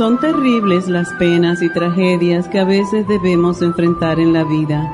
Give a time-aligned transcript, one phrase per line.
[0.00, 4.90] Son terribles las penas y tragedias que a veces debemos enfrentar en la vida,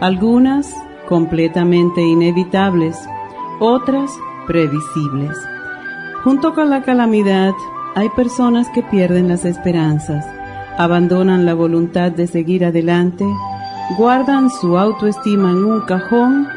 [0.00, 0.74] algunas
[1.06, 2.96] completamente inevitables,
[3.60, 4.10] otras
[4.46, 5.36] previsibles.
[6.24, 7.52] Junto con la calamidad,
[7.96, 10.24] hay personas que pierden las esperanzas,
[10.78, 13.26] abandonan la voluntad de seguir adelante,
[13.98, 16.48] guardan su autoestima en un cajón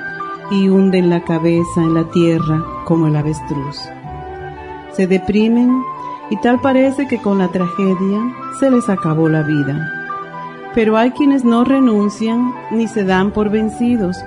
[0.52, 3.78] y hunden la cabeza en la tierra como el avestruz.
[4.94, 5.84] Se deprimen
[6.30, 9.92] y tal parece que con la tragedia se les acabó la vida.
[10.76, 14.18] Pero hay quienes no renuncian ni se dan por vencidos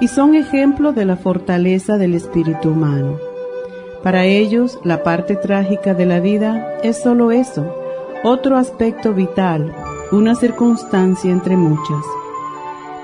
[0.00, 3.18] y son ejemplo de la fortaleza del espíritu humano.
[4.02, 7.74] Para ellos, la parte trágica de la vida es solo eso,
[8.22, 9.72] otro aspecto vital,
[10.12, 12.04] una circunstancia entre muchas.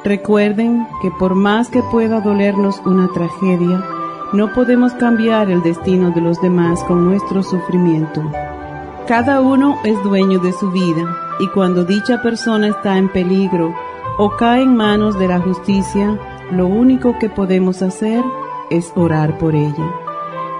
[0.04, 3.84] Recuerden que por más que pueda dolernos una tragedia,
[4.32, 8.22] no podemos cambiar el destino de los demás con nuestro sufrimiento.
[9.08, 13.74] Cada uno es dueño de su vida y cuando dicha persona está en peligro
[14.18, 16.16] o cae en manos de la justicia,
[16.52, 18.22] lo único que podemos hacer
[18.70, 19.90] es orar por ella.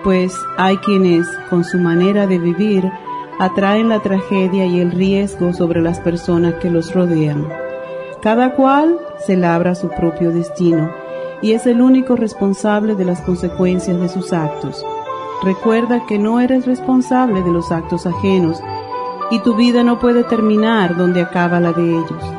[0.03, 2.91] Pues hay quienes, con su manera de vivir,
[3.39, 7.47] atraen la tragedia y el riesgo sobre las personas que los rodean.
[8.21, 10.91] Cada cual se labra su propio destino
[11.43, 14.85] y es el único responsable de las consecuencias de sus actos.
[15.43, 18.61] Recuerda que no eres responsable de los actos ajenos
[19.31, 22.35] y tu vida no puede terminar donde acaba la de ellos.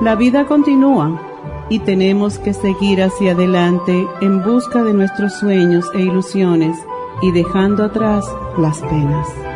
[0.00, 1.20] La vida continúa
[1.68, 6.76] y tenemos que seguir hacia adelante en busca de nuestros sueños e ilusiones
[7.22, 8.24] y dejando atrás
[8.56, 9.55] las penas.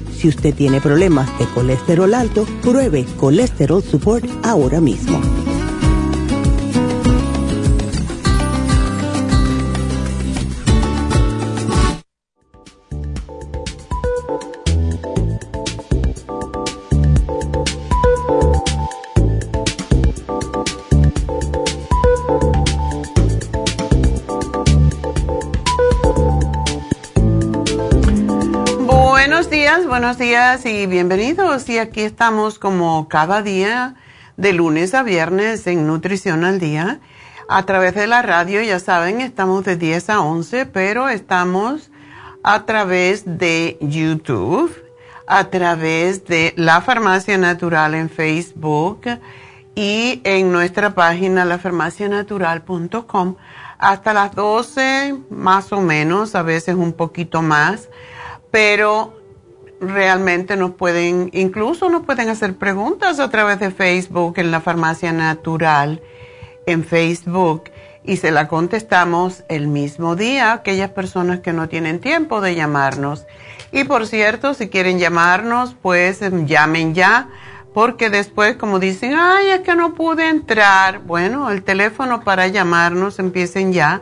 [0.21, 5.30] si usted tiene problemas de colesterol alto, pruebe Colesterol Support ahora mismo.
[30.11, 31.69] Buenos días y bienvenidos.
[31.69, 33.95] Y aquí estamos como cada día,
[34.35, 36.99] de lunes a viernes, en Nutrición al Día.
[37.47, 41.91] A través de la radio, ya saben, estamos de 10 a 11, pero estamos
[42.43, 44.75] a través de YouTube,
[45.27, 49.03] a través de La Farmacia Natural en Facebook
[49.75, 53.35] y en nuestra página lafarmacianatural.com
[53.77, 57.87] hasta las 12 más o menos, a veces un poquito más,
[58.51, 59.20] pero
[59.81, 65.11] realmente nos pueden, incluso nos pueden hacer preguntas a través de Facebook en la Farmacia
[65.11, 66.01] Natural,
[66.67, 67.63] en Facebook,
[68.03, 73.25] y se la contestamos el mismo día aquellas personas que no tienen tiempo de llamarnos.
[73.71, 77.29] Y por cierto, si quieren llamarnos, pues em, llamen ya,
[77.73, 80.99] porque después como dicen, ay, es que no pude entrar.
[80.99, 84.01] Bueno, el teléfono para llamarnos empiecen ya.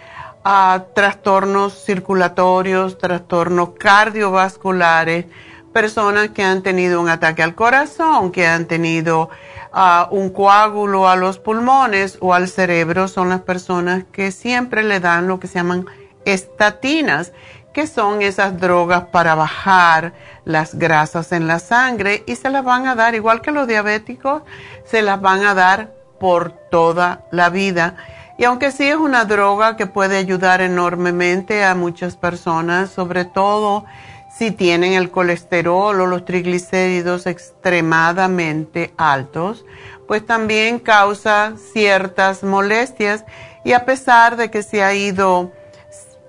[0.46, 5.26] ah, trastornos circulatorios, trastornos cardiovasculares,
[5.74, 9.30] personas que han tenido un ataque al corazón, que han tenido
[9.74, 15.00] ah, un coágulo a los pulmones o al cerebro, son las personas que siempre le
[15.00, 15.86] dan lo que se llaman
[16.26, 17.34] estatinas
[17.74, 20.14] que son esas drogas para bajar
[20.46, 24.44] las grasas en la sangre y se las van a dar, igual que los diabéticos,
[24.86, 27.96] se las van a dar por toda la vida.
[28.38, 33.86] Y aunque sí es una droga que puede ayudar enormemente a muchas personas, sobre todo
[34.38, 39.66] si tienen el colesterol o los triglicéridos extremadamente altos,
[40.08, 43.26] pues también causa ciertas molestias.
[43.64, 45.52] Y a pesar de que se ha ido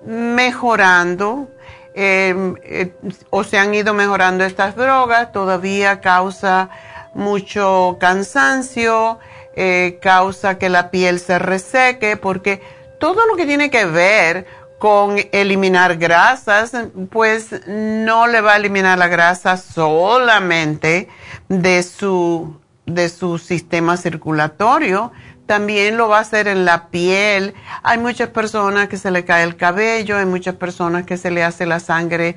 [0.05, 1.49] mejorando
[1.95, 2.93] em, eh,
[3.29, 6.69] o se han ido mejorando estas drogas, todavía causa
[7.13, 9.19] mucho cansancio,
[9.55, 12.61] eh, causa que la piel se reseque, porque
[12.99, 14.45] todo lo que tiene que ver
[14.79, 16.71] con eliminar grasas,
[17.09, 21.07] pues no le va a eliminar la grasa solamente
[21.47, 25.11] de su, de su sistema circulatorio,
[25.45, 27.53] también lo va a hacer en la piel.
[27.83, 31.43] Hay muchas personas que se le cae el cabello, hay muchas personas que se le
[31.43, 32.35] hace la sangre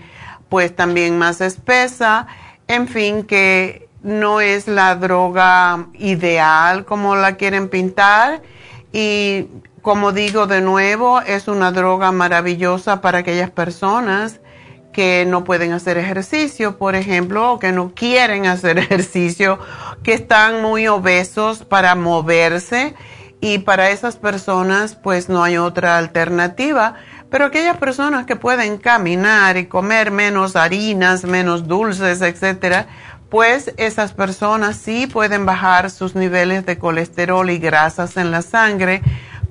[0.48, 2.26] pues también más espesa.
[2.66, 8.42] En fin, que no es la droga ideal como la quieren pintar.
[8.92, 9.48] Y
[9.82, 14.40] como digo de nuevo, es una droga maravillosa para aquellas personas
[14.92, 19.58] que no pueden hacer ejercicio, por ejemplo, o que no quieren hacer ejercicio,
[20.02, 22.94] que están muy obesos para moverse
[23.40, 26.94] y para esas personas pues no hay otra alternativa.
[27.30, 32.86] Pero aquellas personas que pueden caminar y comer menos harinas, menos dulces, etcétera,
[33.28, 39.02] pues esas personas sí pueden bajar sus niveles de colesterol y grasas en la sangre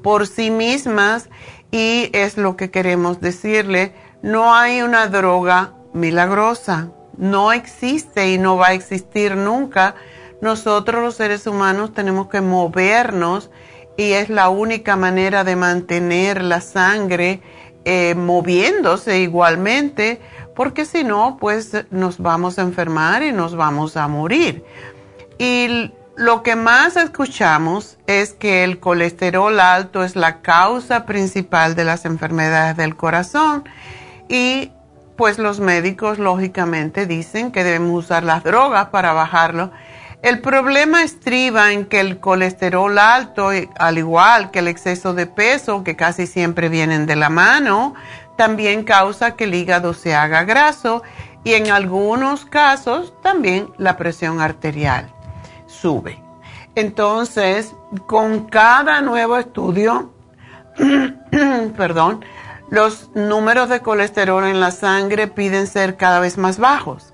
[0.01, 1.29] por sí mismas
[1.71, 8.57] y es lo que queremos decirle no hay una droga milagrosa, no existe y no
[8.57, 9.95] va a existir nunca.
[10.41, 13.51] Nosotros los seres humanos tenemos que movernos
[13.95, 17.41] y es la única manera de mantener la sangre
[17.85, 20.19] eh, moviéndose igualmente,
[20.57, 24.65] porque si no, pues nos vamos a enfermar y nos vamos a morir.
[25.37, 31.83] Y lo que más escuchamos es que el colesterol alto es la causa principal de
[31.83, 33.69] las enfermedades del corazón
[34.29, 34.71] y
[35.15, 39.71] pues los médicos lógicamente dicen que debemos usar las drogas para bajarlo.
[40.23, 45.83] El problema estriba en que el colesterol alto, al igual que el exceso de peso,
[45.83, 47.93] que casi siempre vienen de la mano,
[48.37, 51.03] también causa que el hígado se haga graso
[51.43, 55.13] y en algunos casos también la presión arterial
[55.65, 56.21] sube.
[56.75, 57.75] Entonces,
[58.05, 60.13] con cada nuevo estudio,
[61.77, 62.23] perdón,
[62.69, 67.13] los números de colesterol en la sangre piden ser cada vez más bajos.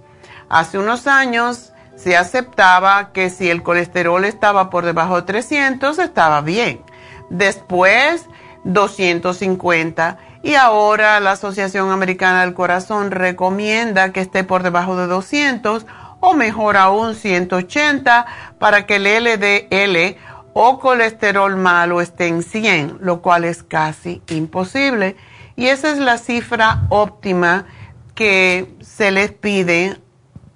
[0.50, 6.42] Hace unos años se aceptaba que si el colesterol estaba por debajo de 300 estaba
[6.42, 6.82] bien.
[7.30, 8.28] Después
[8.64, 15.88] 250 y ahora la Asociación Americana del Corazón recomienda que esté por debajo de 200
[16.20, 18.26] o mejor aún 180
[18.60, 20.18] para que el LDL
[20.54, 25.16] o colesterol malo esté en 100, lo cual es casi imposible
[25.56, 27.66] y esa es la cifra óptima
[28.14, 29.98] que se les pide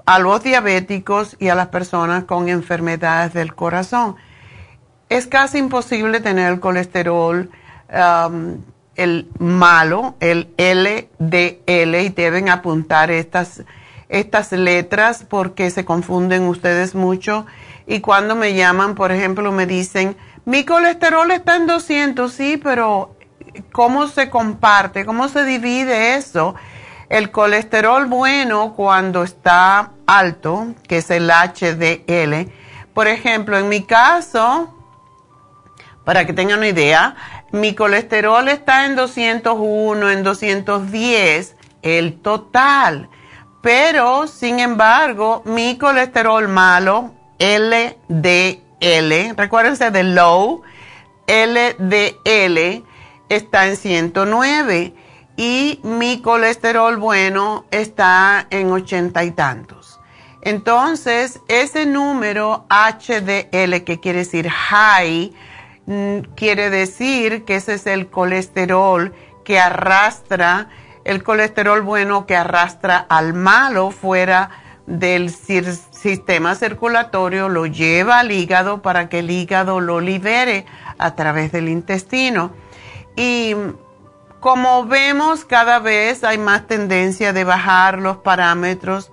[0.06, 4.17] a los diabéticos y a las personas con enfermedades del corazón.
[5.08, 7.50] Es casi imposible tener el colesterol
[8.98, 13.63] el malo, el LDL, y deben apuntar estas,
[14.10, 17.46] estas letras porque se confunden ustedes mucho.
[17.86, 23.16] Y cuando me llaman, por ejemplo, me dicen, mi colesterol está en 200, sí, pero
[23.72, 26.56] cómo se comparte, cómo se divide eso.
[27.10, 32.51] El colesterol bueno cuando está alto, que es el HDL,
[32.94, 34.74] por ejemplo, en mi caso,
[36.04, 37.16] Para que tengan una idea,
[37.51, 43.10] mi colesterol está en 201, en 210, el total.
[43.62, 50.62] Pero, sin embargo, mi colesterol malo, LDL, recuérdense de low,
[51.27, 52.84] LDL
[53.30, 54.94] está en 109
[55.36, 60.00] y mi colesterol bueno está en ochenta y tantos.
[60.42, 65.34] Entonces, ese número HDL, que quiere decir high,
[66.36, 69.13] quiere decir que ese es el colesterol
[69.46, 70.67] que arrastra,
[71.06, 74.50] el colesterol bueno que arrastra al malo fuera
[74.86, 80.65] del sistema circulatorio, lo lleva al hígado para que el hígado lo libere
[80.98, 82.51] a través del intestino.
[83.15, 83.56] Y
[84.41, 89.12] como vemos, cada vez hay más tendencia de bajar los parámetros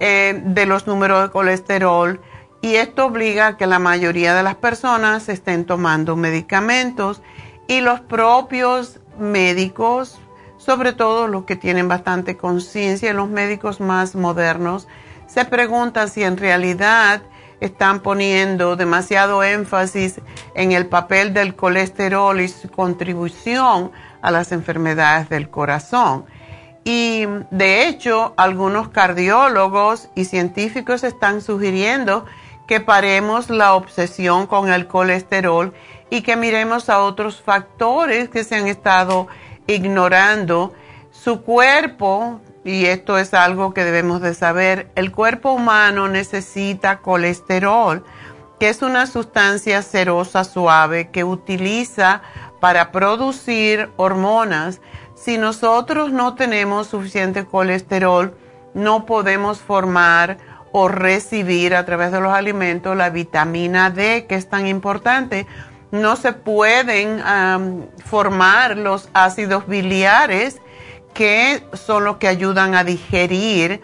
[0.00, 2.20] eh, de los números de colesterol
[2.60, 7.22] y esto obliga a que la mayoría de las personas estén tomando medicamentos
[7.68, 10.18] y los propios médicos,
[10.56, 14.88] sobre todo los que tienen bastante conciencia, los médicos más modernos,
[15.26, 17.22] se preguntan si en realidad
[17.60, 20.20] están poniendo demasiado énfasis
[20.54, 23.90] en el papel del colesterol y su contribución
[24.22, 26.24] a las enfermedades del corazón.
[26.84, 32.24] Y de hecho, algunos cardiólogos y científicos están sugiriendo
[32.68, 35.72] que paremos la obsesión con el colesterol
[36.10, 39.26] y que miremos a otros factores que se han estado
[39.66, 40.74] ignorando.
[41.10, 48.04] Su cuerpo, y esto es algo que debemos de saber, el cuerpo humano necesita colesterol,
[48.60, 52.20] que es una sustancia cerosa suave que utiliza
[52.60, 54.82] para producir hormonas.
[55.14, 58.36] Si nosotros no tenemos suficiente colesterol,
[58.74, 60.36] no podemos formar
[60.72, 65.46] o recibir a través de los alimentos la vitamina D, que es tan importante.
[65.90, 67.22] No se pueden
[68.04, 70.60] formar los ácidos biliares,
[71.14, 73.80] que son los que ayudan a digerir.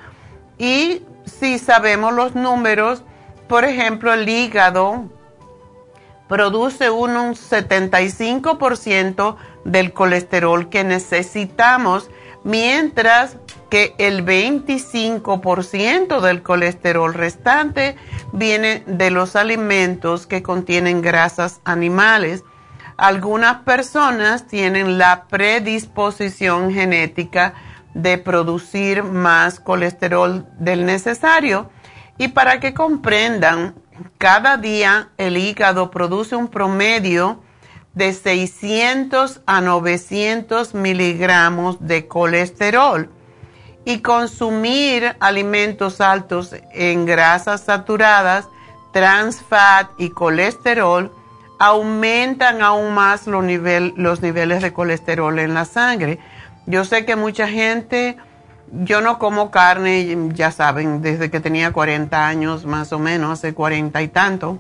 [0.58, 3.02] Y si sabemos los números,
[3.48, 5.04] por ejemplo, el hígado
[6.28, 12.10] produce un 75% del colesterol que necesitamos,
[12.44, 13.38] mientras
[13.70, 17.96] que el 25% del colesterol restante
[18.32, 22.44] viene de los alimentos que contienen grasas animales.
[22.96, 27.54] Algunas personas tienen la predisposición genética
[27.94, 31.70] de producir más colesterol del necesario
[32.18, 33.74] y para que comprendan
[34.18, 37.42] cada día el hígado produce un promedio
[37.94, 43.08] de 600 a 900 miligramos de colesterol
[43.84, 48.48] y consumir alimentos altos en grasas saturadas,
[48.92, 51.12] trans fat y colesterol
[51.58, 53.44] aumentan aún más los,
[53.96, 56.18] los niveles de colesterol en la sangre.
[56.66, 58.16] Yo sé que mucha gente
[58.72, 63.54] yo no como carne, ya saben, desde que tenía 40 años más o menos, hace
[63.54, 64.58] 40 y tanto.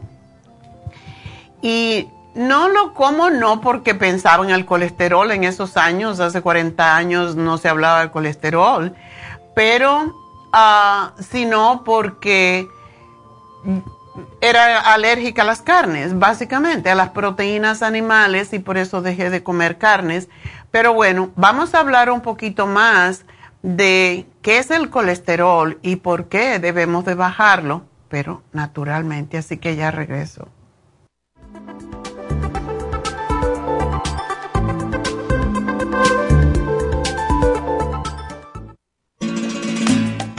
[1.62, 6.96] Y no lo como no porque pensaba en el colesterol en esos años, hace 40
[6.96, 8.94] años no se hablaba de colesterol,
[9.54, 10.14] pero
[10.52, 12.68] uh, sino porque
[14.40, 19.42] era alérgica a las carnes, básicamente, a las proteínas animales y por eso dejé de
[19.42, 20.28] comer carnes.
[20.70, 23.24] Pero bueno, vamos a hablar un poquito más
[23.62, 29.76] de qué es el colesterol y por qué debemos de bajarlo, pero naturalmente, así que
[29.76, 30.48] ya regreso.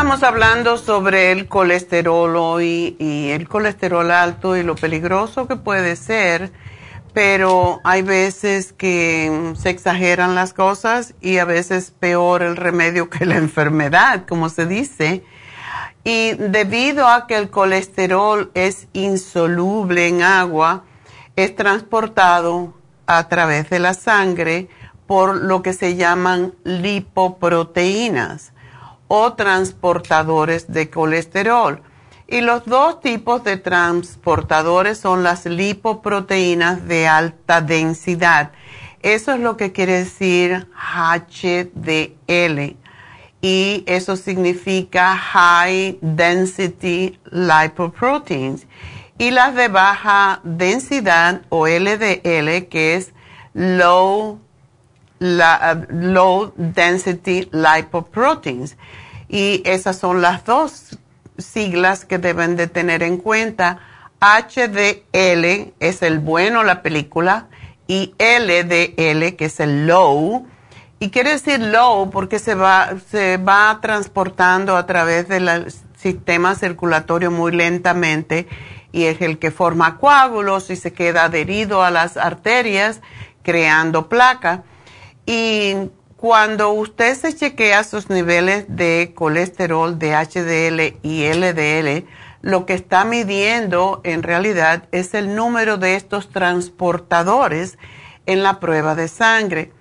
[0.00, 5.94] Estamos hablando sobre el colesterol hoy y el colesterol alto y lo peligroso que puede
[5.94, 6.52] ser,
[7.12, 13.26] pero hay veces que se exageran las cosas y a veces peor el remedio que
[13.26, 15.22] la enfermedad, como se dice.
[16.02, 20.84] Y debido a que el colesterol es insoluble en agua,
[21.36, 22.72] es transportado
[23.04, 24.70] a través de la sangre
[25.06, 28.54] por lo que se llaman lipoproteínas
[29.12, 31.82] o transportadores de colesterol.
[32.28, 38.52] Y los dos tipos de transportadores son las lipoproteínas de alta densidad.
[39.02, 42.76] Eso es lo que quiere decir HDL.
[43.42, 48.68] Y eso significa High Density Lipoproteins.
[49.18, 53.12] Y las de baja densidad o LDL, que es
[53.54, 54.38] Low
[55.20, 58.76] low density lipoproteins.
[59.32, 60.98] Y esas son las dos
[61.38, 63.78] siglas que deben de tener en cuenta.
[64.20, 67.46] HDL es el bueno, la película,
[67.86, 70.46] y LDL, que es el low.
[70.98, 77.30] Y quiere decir low porque se va, se va transportando a través del sistema circulatorio
[77.30, 78.48] muy lentamente
[78.92, 83.00] y es el que forma coágulos y se queda adherido a las arterias
[83.42, 84.64] creando placa.
[85.24, 85.74] Y
[86.20, 92.06] cuando usted se chequea sus niveles de colesterol, de HDL y LDL,
[92.42, 97.78] lo que está midiendo en realidad es el número de estos transportadores
[98.26, 99.72] en la prueba de sangre.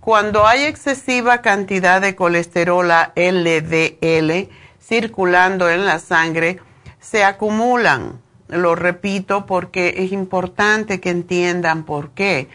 [0.00, 4.48] Cuando hay excesiva cantidad de colesterol LDL
[4.80, 6.58] circulando en la sangre,
[6.98, 8.20] se acumulan.
[8.48, 12.48] Lo repito porque es importante que entiendan por qué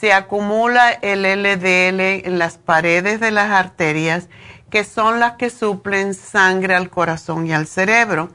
[0.00, 4.28] se acumula el LDL en las paredes de las arterias,
[4.70, 8.30] que son las que suplen sangre al corazón y al cerebro.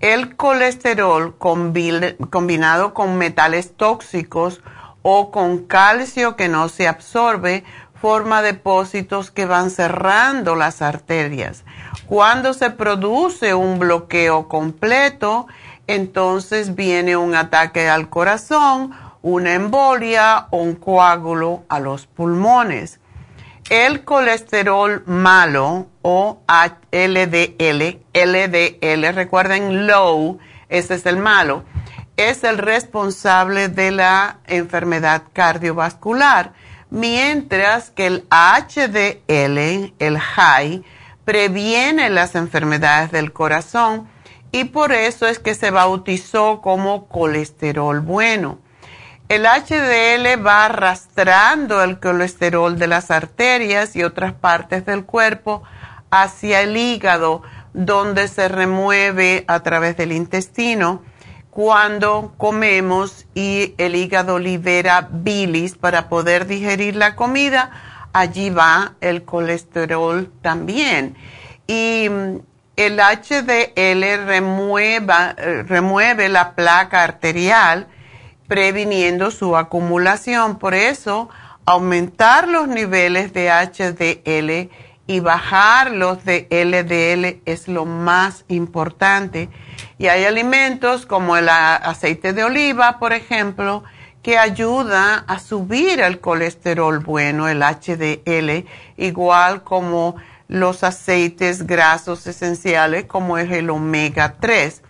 [0.00, 4.60] El colesterol combinado con metales tóxicos
[5.02, 11.64] o con calcio que no se absorbe forma depósitos que van cerrando las arterias.
[12.06, 15.46] Cuando se produce un bloqueo completo,
[15.86, 18.92] entonces viene un ataque al corazón
[19.22, 23.00] una embolia o un coágulo a los pulmones.
[23.70, 26.40] El colesterol malo o
[26.90, 31.64] LDL, LDL, recuerden low, ese es el malo,
[32.16, 36.52] es el responsable de la enfermedad cardiovascular,
[36.90, 40.84] mientras que el HDL, el high,
[41.24, 44.08] previene las enfermedades del corazón
[44.50, 48.58] y por eso es que se bautizó como colesterol bueno.
[49.32, 55.62] El HDL va arrastrando el colesterol de las arterias y otras partes del cuerpo
[56.10, 57.42] hacia el hígado,
[57.72, 61.02] donde se remueve a través del intestino
[61.48, 67.70] cuando comemos y el hígado libera bilis para poder digerir la comida,
[68.12, 71.16] allí va el colesterol también.
[71.66, 72.36] Y mm,
[72.76, 77.88] el HDL eh, remueve la placa arterial
[78.46, 80.58] previniendo su acumulación.
[80.58, 81.28] Por eso,
[81.64, 84.70] aumentar los niveles de HDL
[85.06, 89.48] y bajar los de LDL es lo más importante.
[89.98, 93.84] Y hay alimentos como el aceite de oliva, por ejemplo,
[94.22, 98.64] que ayuda a subir el colesterol bueno, el HDL,
[98.96, 100.16] igual como
[100.48, 104.82] los aceites grasos esenciales como es el omega 3.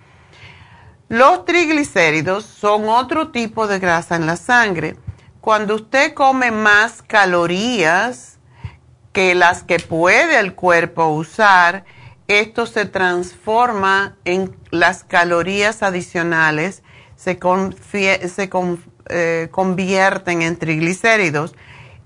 [1.12, 4.96] Los triglicéridos son otro tipo de grasa en la sangre.
[5.42, 8.38] Cuando usted come más calorías
[9.12, 11.85] que las que puede el cuerpo usar,
[12.29, 16.83] esto se transforma en las calorías adicionales,
[17.14, 17.38] se,
[19.11, 21.55] eh, convierten en triglicéridos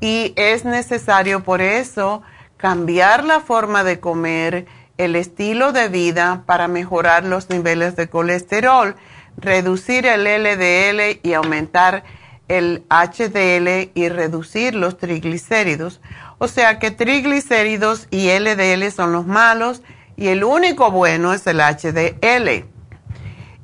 [0.01, 2.23] y es necesario por eso
[2.57, 4.67] cambiar la forma de comer,
[4.99, 8.97] el estilo de vida para mejorar los niveles de colesterol,
[9.37, 12.05] reducir el LDL y aumentar
[12.49, 16.01] el HDL y reducir los triglicéridos.
[16.39, 19.83] O sea que triglicéridos y LDL son los malos
[20.17, 22.65] y el único bueno es el HDL.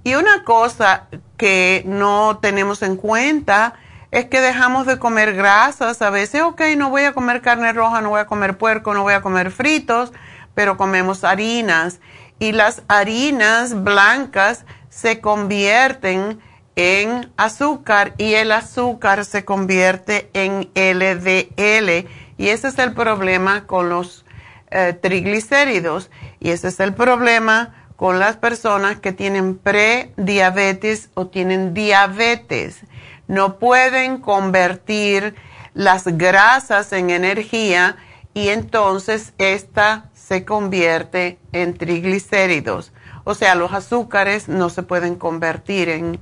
[0.04, 3.74] Y una cosa que no tenemos en cuenta
[4.10, 6.02] es que dejamos de comer grasas.
[6.02, 9.02] A veces, ok, no voy a comer carne roja, no voy a comer puerco, no
[9.02, 10.12] voy a comer fritos,
[10.54, 12.00] pero comemos harinas.
[12.38, 16.40] Y las harinas blancas se convierten
[16.76, 22.08] en azúcar y el azúcar se convierte en LDL.
[22.38, 24.24] Y ese es el problema con los
[24.70, 26.10] eh, triglicéridos.
[26.40, 32.80] Y ese es el problema con las personas que tienen prediabetes o tienen diabetes.
[33.28, 35.36] No pueden convertir
[35.74, 37.96] las grasas en energía
[38.34, 42.90] y entonces esta se convierte en triglicéridos.
[43.24, 46.18] O sea, los azúcares no se pueden convertir en,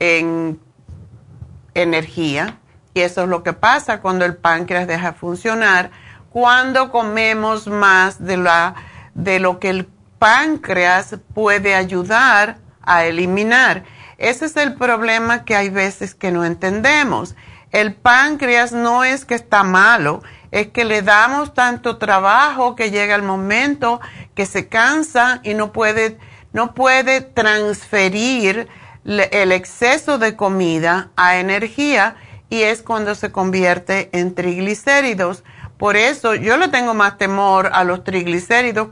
[0.00, 0.60] en
[1.72, 2.58] energía
[2.92, 5.92] y eso es lo que pasa cuando el páncreas deja de funcionar,
[6.28, 8.74] cuando comemos más de, la,
[9.14, 13.84] de lo que el páncreas puede ayudar a eliminar.
[14.18, 17.34] Ese es el problema que hay veces que no entendemos.
[17.70, 20.22] El páncreas no es que está malo,
[20.54, 24.00] es que le damos tanto trabajo que llega el momento
[24.36, 26.16] que se cansa y no puede,
[26.52, 28.68] no puede transferir
[29.04, 32.14] el exceso de comida a energía
[32.50, 35.42] y es cuando se convierte en triglicéridos.
[35.76, 38.86] Por eso yo le tengo más temor a los triglicéridos.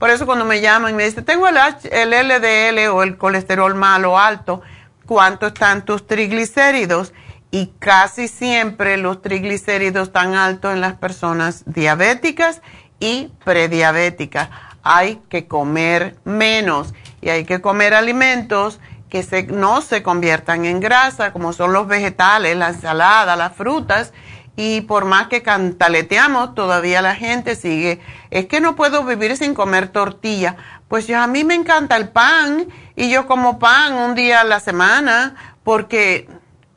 [0.00, 1.56] Por eso cuando me llaman y me dicen, tengo el,
[1.92, 4.62] el LDL o el colesterol malo alto,
[5.06, 7.12] ¿cuánto están tus triglicéridos?
[7.54, 12.62] Y casi siempre los triglicéridos están altos en las personas diabéticas
[12.98, 14.48] y prediabéticas.
[14.82, 21.32] Hay que comer menos y hay que comer alimentos que no se conviertan en grasa,
[21.32, 24.12] como son los vegetales, la ensalada, las frutas,
[24.56, 29.54] y por más que cantaleteamos, todavía la gente sigue, es que no puedo vivir sin
[29.54, 30.56] comer tortilla.
[30.88, 34.44] Pues yo, a mí me encanta el pan y yo como pan un día a
[34.44, 36.28] la semana porque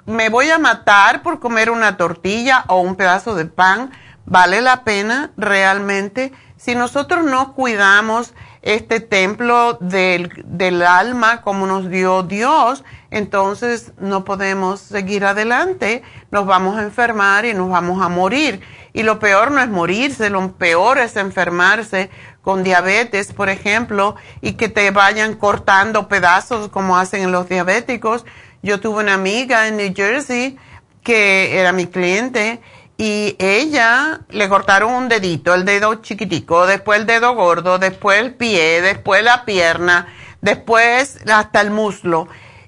[0.08, 3.92] me voy a matar por comer una tortilla o un pedazo de pan.
[4.26, 6.34] ¿Vale la pena realmente?
[6.56, 14.26] Si nosotros no cuidamos este templo del, del alma como nos dio Dios, entonces no
[14.26, 18.62] podemos seguir adelante, nos vamos a enfermar y nos vamos a morir.
[18.94, 22.10] Y lo peor no es morirse, lo peor es enfermarse
[22.42, 28.26] con diabetes, por ejemplo, y que te vayan cortando pedazos como hacen los diabéticos.
[28.62, 30.58] Yo tuve una amiga en New Jersey
[31.04, 32.60] que era mi cliente
[32.98, 38.34] y ella le cortaron un dedito, el dedo chiquitico, después el dedo gordo, después el
[38.34, 40.08] pie, después la pierna,
[40.42, 42.28] después hasta el muslo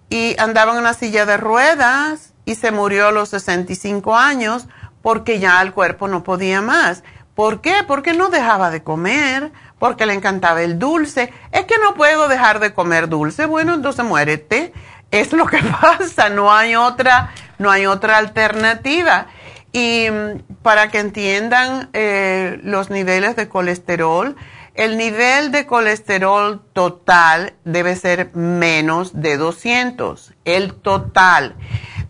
[0.10, 4.67] y andaba en una silla de ruedas y se murió a los 65 años
[5.02, 7.04] porque ya el cuerpo no podía más.
[7.36, 7.84] ¿Por qué?
[7.88, 11.32] Porque no dejaba de comer, porque le encantaba el dulce.
[11.52, 13.45] Es que no puedo dejar de comer dulce.
[13.45, 14.73] Bueno, entonces muérete.
[15.12, 19.28] Es lo que pasa, no hay otra, no hay otra alternativa.
[19.72, 24.36] Y mm, para que entiendan eh, los niveles de colesterol,
[24.76, 31.56] el nivel de colesterol total debe ser menos de 200, el total.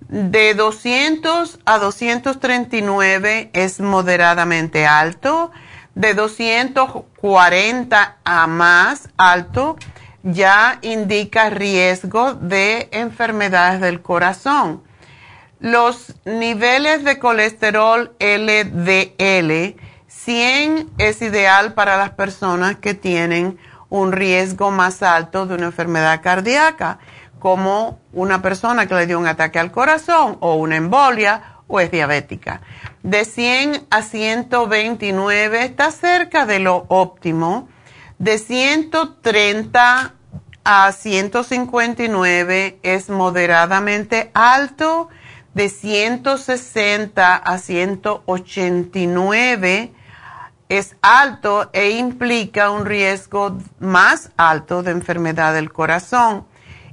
[0.07, 5.51] De 200 a 239 es moderadamente alto,
[5.95, 9.77] de 240 a más alto
[10.23, 14.83] ya indica riesgo de enfermedades del corazón.
[15.59, 19.75] Los niveles de colesterol LDL,
[20.07, 23.57] 100 es ideal para las personas que tienen
[23.89, 26.99] un riesgo más alto de una enfermedad cardíaca,
[27.39, 31.91] como una persona que le dio un ataque al corazón o una embolia o es
[31.91, 32.61] diabética.
[33.03, 37.69] De 100 a 129 está cerca de lo óptimo.
[38.19, 40.13] De 130
[40.63, 45.09] a 159 es moderadamente alto
[45.53, 49.93] de 160 a 189
[50.69, 56.45] es alto e implica un riesgo más alto de enfermedad del corazón.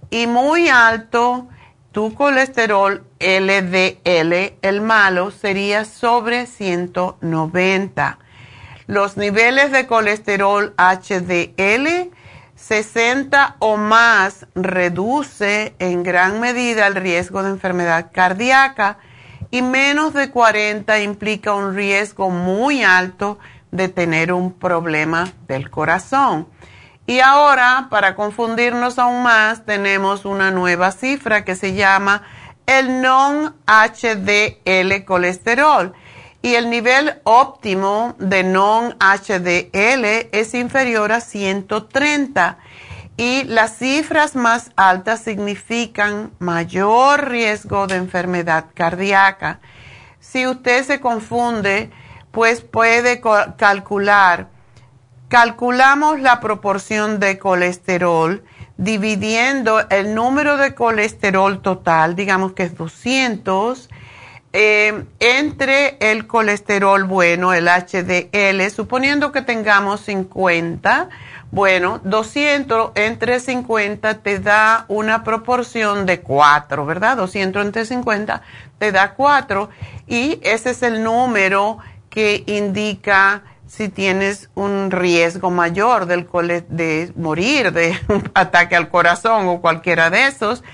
[0.08, 1.48] Y muy alto,
[1.92, 8.18] tu colesterol LDL, el malo, sería sobre 190.
[8.86, 12.12] Los niveles de colesterol HDL
[12.54, 18.98] 60 o más reduce en gran medida el riesgo de enfermedad cardíaca
[19.50, 23.38] y menos de 40 implica un riesgo muy alto
[23.72, 26.48] de tener un problema del corazón.
[27.06, 32.22] Y ahora, para confundirnos aún más, tenemos una nueva cifra que se llama
[32.66, 35.92] el non-HDL colesterol
[36.42, 42.58] y el nivel óptimo de non-HDL es inferior a 130
[43.16, 49.60] y las cifras más altas significan mayor riesgo de enfermedad cardíaca.
[50.20, 51.90] Si usted se confunde,
[52.30, 53.22] pues puede
[53.56, 54.48] calcular.
[55.28, 58.44] Calculamos la proporción de colesterol
[58.76, 63.88] dividiendo el número de colesterol total, digamos que es 200,
[64.58, 71.10] eh, entre el colesterol bueno, el HDL, suponiendo que tengamos 50,
[71.50, 77.18] bueno, 200 entre 50 te da una proporción de 4, ¿verdad?
[77.18, 78.40] 200 entre 50
[78.78, 79.68] te da 4
[80.06, 81.76] y ese es el número
[82.08, 86.26] que indica si tienes un riesgo mayor del
[86.70, 90.64] de morir de un ataque al corazón o cualquiera de esos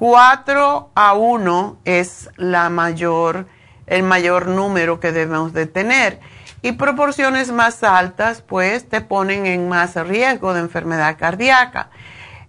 [0.00, 3.46] 4 a 1 es la mayor,
[3.86, 6.20] el mayor número que debemos de tener.
[6.62, 11.90] Y proporciones más altas, pues, te ponen en más riesgo de enfermedad cardíaca.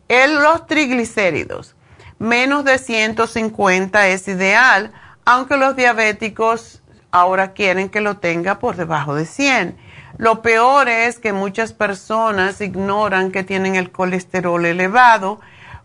[0.07, 1.75] En los triglicéridos,
[2.19, 4.93] menos de 150 es ideal,
[5.25, 9.77] aunque los diabéticos ahora quieren que lo tenga por debajo de 100.
[10.17, 15.41] Lo peor es que muchas personas ignoran que tienen el colesterol elevado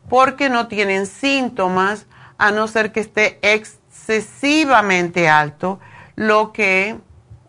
[0.09, 2.07] porque no tienen síntomas
[2.39, 5.81] a no ser que esté excesivamente alto,
[6.15, 6.99] lo que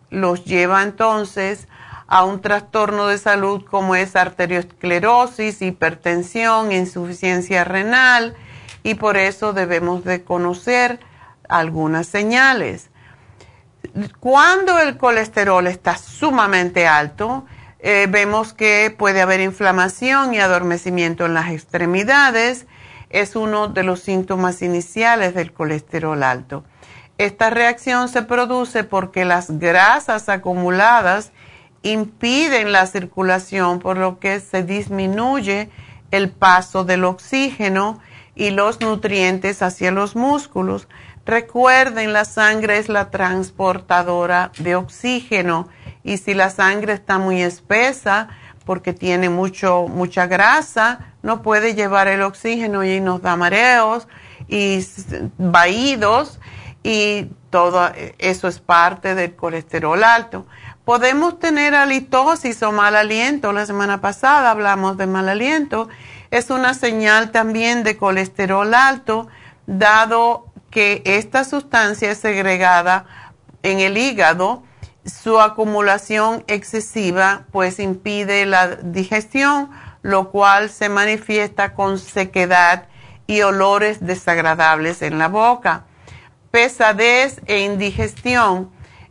[0.09, 1.67] los lleva entonces
[2.07, 8.35] a un trastorno de salud como es arteriosclerosis, hipertensión, insuficiencia renal
[8.83, 10.99] y por eso debemos de conocer
[11.49, 12.89] algunas señales.
[14.19, 17.45] Cuando el colesterol está sumamente alto,
[17.79, 22.65] eh, vemos que puede haber inflamación y adormecimiento en las extremidades.
[23.09, 26.63] Es uno de los síntomas iniciales del colesterol alto.
[27.17, 31.31] Esta reacción se produce porque las grasas acumuladas
[31.83, 35.69] impiden la circulación, por lo que se disminuye
[36.11, 37.99] el paso del oxígeno
[38.35, 40.87] y los nutrientes hacia los músculos.
[41.27, 45.67] Recuerden, la sangre es la transportadora de oxígeno
[46.01, 48.29] y si la sangre está muy espesa
[48.65, 54.07] porque tiene mucho, mucha grasa, no puede llevar el oxígeno y nos da mareos
[54.47, 54.79] y
[55.37, 56.39] vaídos
[56.81, 60.45] y todo eso es parte del colesterol alto.
[60.85, 63.51] Podemos tener halitosis o mal aliento.
[63.51, 65.89] La semana pasada hablamos de mal aliento.
[66.31, 69.27] Es una señal también de colesterol alto,
[69.65, 70.46] dado
[70.77, 73.07] que esta sustancia es segregada
[73.63, 74.61] en el hígado
[75.07, 79.71] su acumulación excesiva pues impide la digestión,
[80.03, 82.89] lo cual se manifiesta con sequedad
[83.25, 85.85] y olores desagradables en la boca.
[86.51, 88.69] Pesadez e indigestión.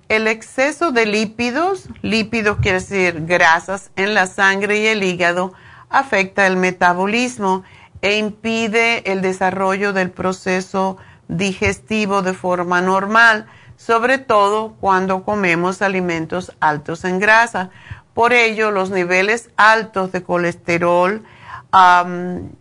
[0.08, 5.52] El exceso de lípidos, lípidos quiere decir grasas en la sangre y el hígado,
[5.90, 7.64] afecta el metabolismo
[8.02, 10.96] e impide el desarrollo del proceso
[11.28, 17.70] digestivo de forma normal sobre todo cuando comemos alimentos altos en grasa.
[18.14, 21.22] Por ello, los niveles altos de colesterol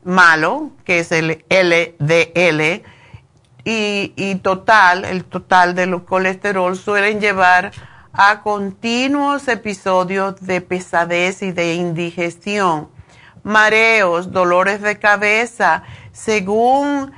[0.03, 2.83] malo, que es el LDL,
[3.67, 7.71] y, y, total, el total del colesterol suelen llevar
[8.11, 12.89] a continuos episodios de pesadez y de indigestión,
[13.41, 17.13] mareos, dolores de cabeza, según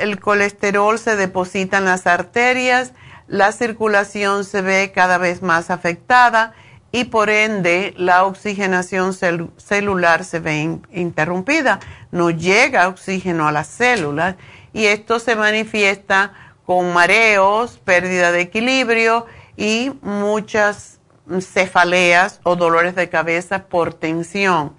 [0.00, 2.92] el colesterol se deposita en las arterias,
[3.28, 6.52] la circulación se ve cada vez más afectada
[6.90, 11.80] y por ende la oxigenación celular se ve interrumpida.
[12.10, 14.36] No llega oxígeno a las células
[14.72, 16.32] y esto se manifiesta
[16.66, 20.98] con mareos, pérdida de equilibrio y muchas
[21.40, 24.74] cefaleas o dolores de cabeza por tensión.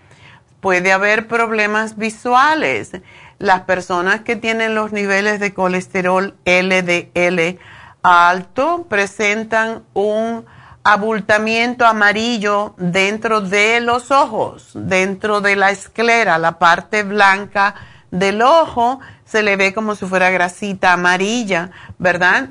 [0.59, 2.91] Puede haber problemas visuales.
[3.39, 7.59] Las personas que tienen los niveles de colesterol LDL
[8.01, 10.45] alto presentan un
[10.83, 17.75] abultamiento amarillo dentro de los ojos, dentro de la esclera, la parte blanca
[18.11, 22.49] del ojo, se le ve como si fuera grasita amarilla, ¿verdad?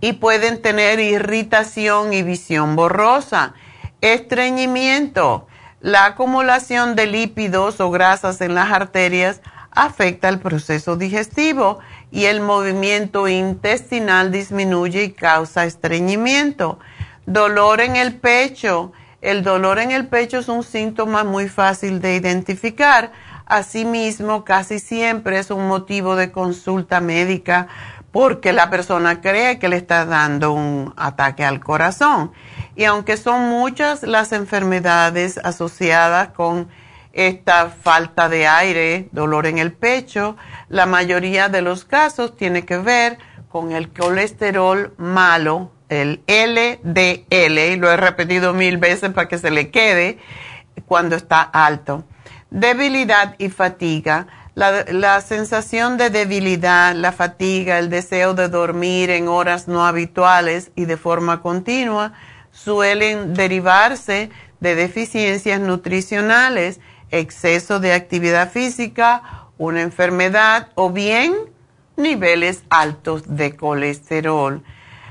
[0.00, 3.54] y pueden tener irritación y visión borrosa,
[4.00, 5.47] estreñimiento.
[5.80, 11.78] La acumulación de lípidos o grasas en las arterias afecta el proceso digestivo
[12.10, 16.80] y el movimiento intestinal disminuye y causa estreñimiento.
[17.26, 18.92] Dolor en el pecho.
[19.20, 23.12] El dolor en el pecho es un síntoma muy fácil de identificar.
[23.46, 27.68] Asimismo, casi siempre es un motivo de consulta médica
[28.10, 32.32] porque la persona cree que le está dando un ataque al corazón.
[32.78, 36.68] Y aunque son muchas las enfermedades asociadas con
[37.12, 40.36] esta falta de aire, dolor en el pecho,
[40.68, 47.76] la mayoría de los casos tiene que ver con el colesterol malo, el LDL, y
[47.78, 50.18] lo he repetido mil veces para que se le quede
[50.86, 52.04] cuando está alto.
[52.48, 59.68] Debilidad y fatiga la, sensación de debilidad, la fatiga, el deseo de dormir en horas
[59.68, 62.12] no habituales y de forma continua
[62.62, 69.22] suelen derivarse de deficiencias nutricionales, exceso de actividad física,
[69.58, 71.34] una enfermedad o bien
[71.96, 74.62] niveles altos de colesterol.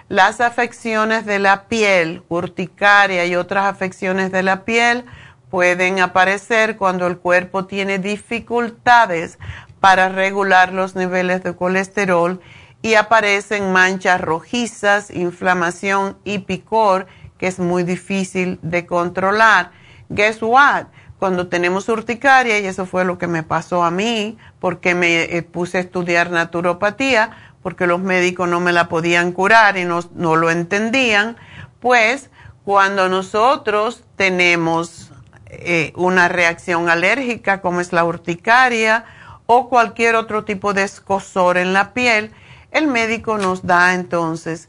[0.09, 5.05] Las afecciones de la piel, urticaria y otras afecciones de la piel
[5.49, 9.37] pueden aparecer cuando el cuerpo tiene dificultades
[9.79, 12.41] para regular los niveles de colesterol
[12.81, 19.71] y aparecen manchas rojizas, inflamación y picor que es muy difícil de controlar.
[20.09, 20.85] Guess what?
[21.19, 25.41] Cuando tenemos urticaria, y eso fue lo que me pasó a mí, porque me eh,
[25.41, 27.31] puse a estudiar naturopatía,
[27.63, 31.35] porque los médicos no me la podían curar y no, no lo entendían,
[31.79, 32.29] pues
[32.63, 35.11] cuando nosotros tenemos
[35.47, 39.05] eh, una reacción alérgica como es la urticaria
[39.45, 42.31] o cualquier otro tipo de escosor en la piel,
[42.71, 44.67] el médico nos da entonces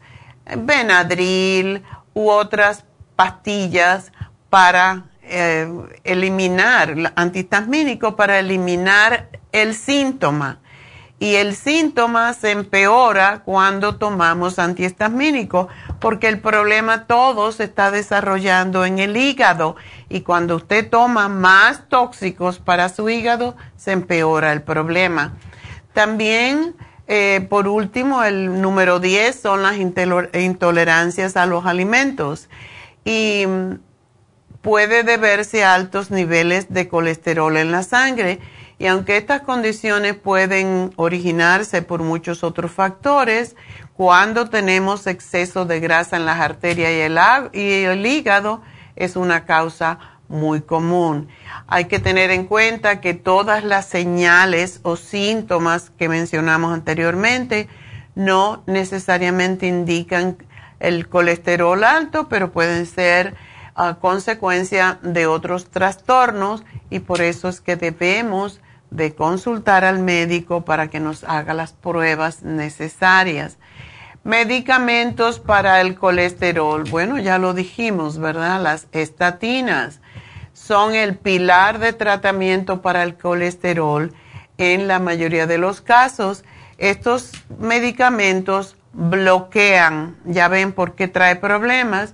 [0.56, 1.82] Benadryl
[2.18, 4.12] u otras pastillas
[4.50, 5.68] para eh,
[6.02, 10.58] eliminar, antihistamínico para eliminar el síntoma
[11.20, 15.68] y el síntoma se empeora cuando tomamos antihistamínico,
[16.00, 19.76] porque el problema todo se está desarrollando en el hígado
[20.08, 25.34] y cuando usted toma más tóxicos para su hígado, se empeora el problema.
[25.92, 26.74] También,
[27.08, 32.50] eh, por último, el número 10 son las intolerancias a los alimentos.
[33.04, 33.78] Y mm,
[34.60, 38.40] puede deberse a altos niveles de colesterol en la sangre.
[38.78, 43.56] Y aunque estas condiciones pueden originarse por muchos otros factores,
[43.94, 47.18] cuando tenemos exceso de grasa en las arterias y el,
[47.54, 48.62] y el hígado
[48.94, 51.28] es una causa muy común.
[51.66, 57.68] Hay que tener en cuenta que todas las señales o síntomas que mencionamos anteriormente
[58.14, 60.36] no necesariamente indican
[60.80, 63.34] el colesterol alto, pero pueden ser
[63.74, 68.60] a consecuencia de otros trastornos y por eso es que debemos
[68.90, 73.58] de consultar al médico para que nos haga las pruebas necesarias.
[74.24, 76.84] Medicamentos para el colesterol.
[76.90, 78.60] Bueno, ya lo dijimos, ¿verdad?
[78.60, 80.00] Las estatinas
[80.68, 84.12] son el pilar de tratamiento para el colesterol
[84.58, 86.44] en la mayoría de los casos.
[86.76, 92.12] Estos medicamentos bloquean, ya ven por qué trae problemas.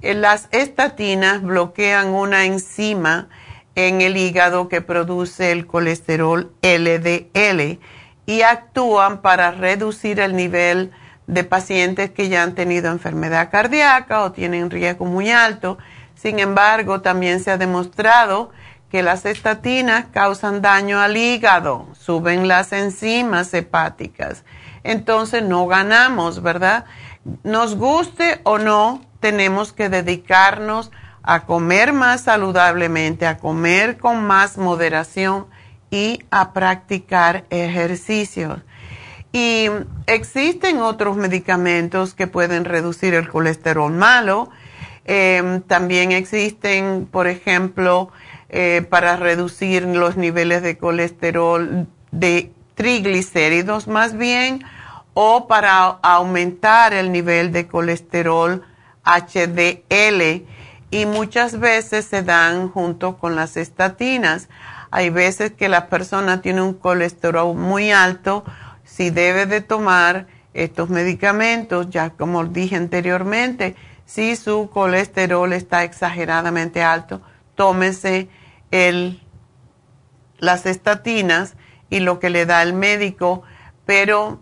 [0.00, 3.28] Eh, las estatinas bloquean una enzima
[3.74, 7.80] en el hígado que produce el colesterol LDL
[8.24, 10.90] y actúan para reducir el nivel
[11.26, 15.76] de pacientes que ya han tenido enfermedad cardíaca o tienen riesgo muy alto.
[16.20, 18.50] Sin embargo, también se ha demostrado
[18.90, 24.44] que las estatinas causan daño al hígado, suben las enzimas hepáticas.
[24.84, 26.84] Entonces no ganamos, ¿verdad?
[27.42, 30.90] Nos guste o no, tenemos que dedicarnos
[31.22, 35.46] a comer más saludablemente, a comer con más moderación
[35.90, 38.60] y a practicar ejercicios.
[39.32, 39.68] Y
[40.06, 44.50] existen otros medicamentos que pueden reducir el colesterol malo.
[45.12, 48.12] Em, también existen, por ejemplo,
[48.48, 54.62] eh, para reducir los niveles de colesterol de triglicéridos más bien,
[55.12, 58.62] o para aumentar el nivel de colesterol
[59.02, 60.46] HDL.
[60.92, 64.48] Y muchas veces se dan junto con las estatinas.
[64.92, 68.44] Hay veces que la persona tiene un colesterol muy alto
[68.84, 73.74] si debe de tomar estos medicamentos, ya como dije anteriormente,
[74.12, 77.22] si su colesterol está exageradamente alto,
[77.54, 78.28] tómese
[78.72, 79.22] el,
[80.38, 81.54] las estatinas
[81.90, 83.44] y lo que le da el médico,
[83.86, 84.40] pero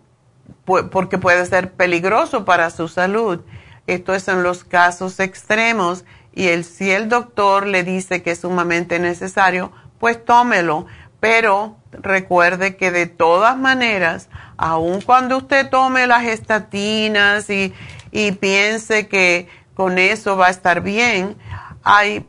[0.65, 3.41] porque puede ser peligroso para su salud.
[3.87, 8.41] Esto es en los casos extremos y el, si el doctor le dice que es
[8.41, 10.87] sumamente necesario, pues tómelo.
[11.21, 17.75] Pero recuerde que de todas maneras, aun cuando usted tome las estatinas y,
[18.11, 21.37] y piense que con eso va a estar bien,
[21.85, 22.27] hay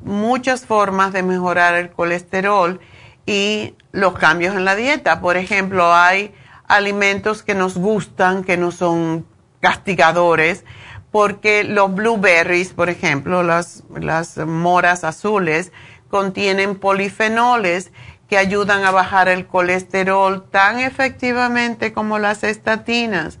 [0.00, 2.80] muchas formas de mejorar el colesterol
[3.26, 5.20] y los cambios en la dieta.
[5.20, 6.34] Por ejemplo, hay
[6.66, 9.26] alimentos que nos gustan, que no son
[9.60, 10.64] castigadores,
[11.10, 15.72] porque los blueberries, por ejemplo, las, las moras azules,
[16.10, 17.92] contienen polifenoles
[18.28, 23.38] que ayudan a bajar el colesterol tan efectivamente como las estatinas.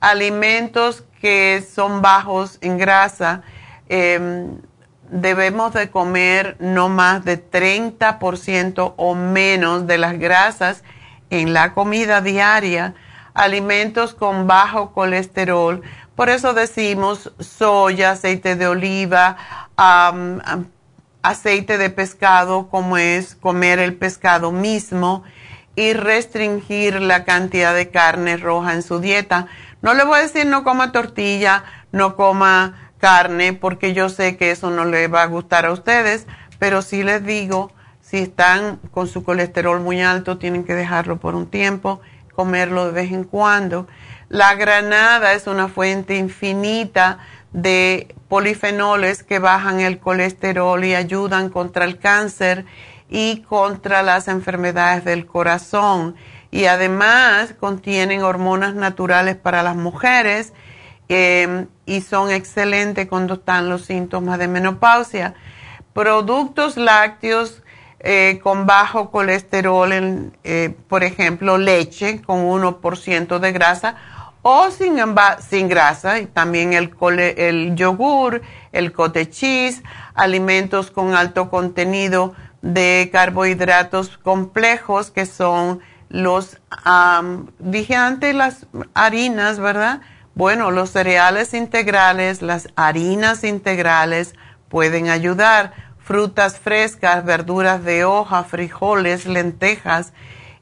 [0.00, 3.40] Alimentos que son bajos en grasa,
[3.88, 4.58] em,
[5.08, 10.84] debemos de comer no más de 30% o menos de las grasas
[11.30, 12.94] en la comida diaria.
[13.32, 15.80] Alimentos con bajo colesterol.
[16.14, 19.38] Por eso decimos soya, aceite de oliva,
[21.22, 25.24] aceite de pescado, como es comer el pescado mismo
[25.74, 29.48] y restringir la cantidad de carne roja en su dieta.
[29.84, 31.62] No le voy a decir no coma tortilla,
[31.92, 36.26] no coma carne, porque yo sé que eso no le va a gustar a ustedes,
[36.58, 37.70] pero sí les digo,
[38.00, 42.00] si están con su colesterol muy alto, tienen que dejarlo por un tiempo,
[42.34, 43.86] comerlo de vez en cuando.
[44.30, 47.18] La granada es una fuente infinita
[47.52, 52.64] de polifenoles que bajan el colesterol y ayudan contra el cáncer
[53.10, 56.16] y contra las enfermedades del corazón.
[56.54, 60.52] Y además contienen hormonas naturales para las mujeres
[61.08, 65.34] em, y son excelentes cuando están los síntomas de menopausia.
[65.94, 67.64] Productos lácteos
[67.98, 73.96] eh, con bajo colesterol, eh, por ejemplo, leche con 1% de grasa
[74.42, 74.94] o sin,
[75.40, 76.94] sin grasa, y también el,
[77.36, 79.82] el yogur, el cottage
[80.14, 82.32] alimentos con alto contenido
[82.62, 85.80] de carbohidratos complejos que son
[86.14, 86.58] los,
[87.58, 90.00] dije antes las harinas, ¿verdad?
[90.36, 94.34] Bueno, los cereales integrales, las harinas integrales
[94.68, 100.12] pueden ayudar, frutas frescas, verduras de hoja, frijoles, lentejas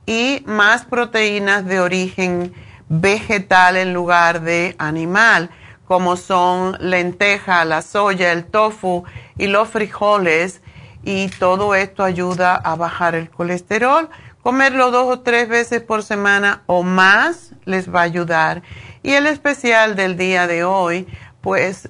[0.06, 2.54] y más proteínas de origen
[2.88, 5.50] vegetal en lugar de animal,
[5.84, 9.04] como son lenteja, la soya, el tofu
[9.36, 10.62] y los frijoles.
[11.04, 14.08] Y todo esto ayuda a bajar el colesterol.
[14.42, 18.62] Comerlo dos o tres veces por semana o más les va a ayudar.
[19.02, 21.06] Y el especial del día de hoy,
[21.40, 21.88] pues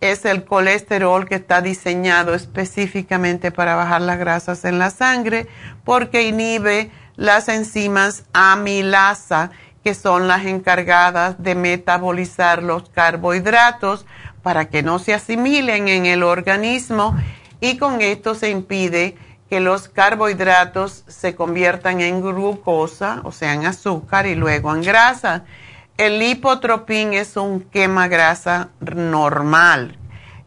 [0.00, 5.46] es el colesterol que está diseñado específicamente para bajar las grasas en la sangre
[5.84, 9.50] porque inhibe las enzimas amilasa
[9.82, 14.04] que son las encargadas de metabolizar los carbohidratos
[14.42, 17.16] para que no se asimilen en el organismo
[17.60, 19.16] y con esto se impide
[19.48, 25.44] que los carbohidratos se conviertan en glucosa, o sea, en azúcar y luego en grasa.
[25.96, 29.96] El lipotropín es un quema grasa normal,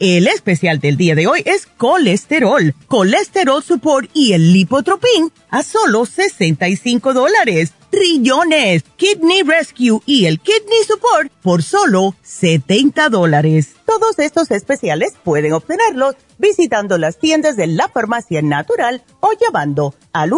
[0.00, 6.06] El especial del día de hoy es colesterol, colesterol support y el lipotropin a solo
[6.06, 7.74] 65 dólares.
[7.90, 13.74] Trillones, kidney rescue y el kidney support por solo 70 dólares.
[13.84, 20.30] Todos estos especiales pueden obtenerlos visitando las tiendas de la farmacia natural o llamando al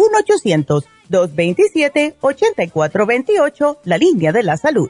[1.09, 4.89] 1-800-227-8428, la línea de la salud.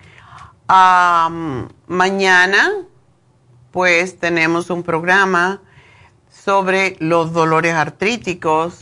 [1.87, 2.71] mañana
[3.71, 5.61] pues tenemos un programa
[6.29, 8.79] sobre los dolores artríticos.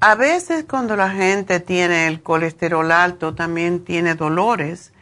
[0.00, 4.92] A veces cuando la gente tiene el colesterol alto también tiene dolores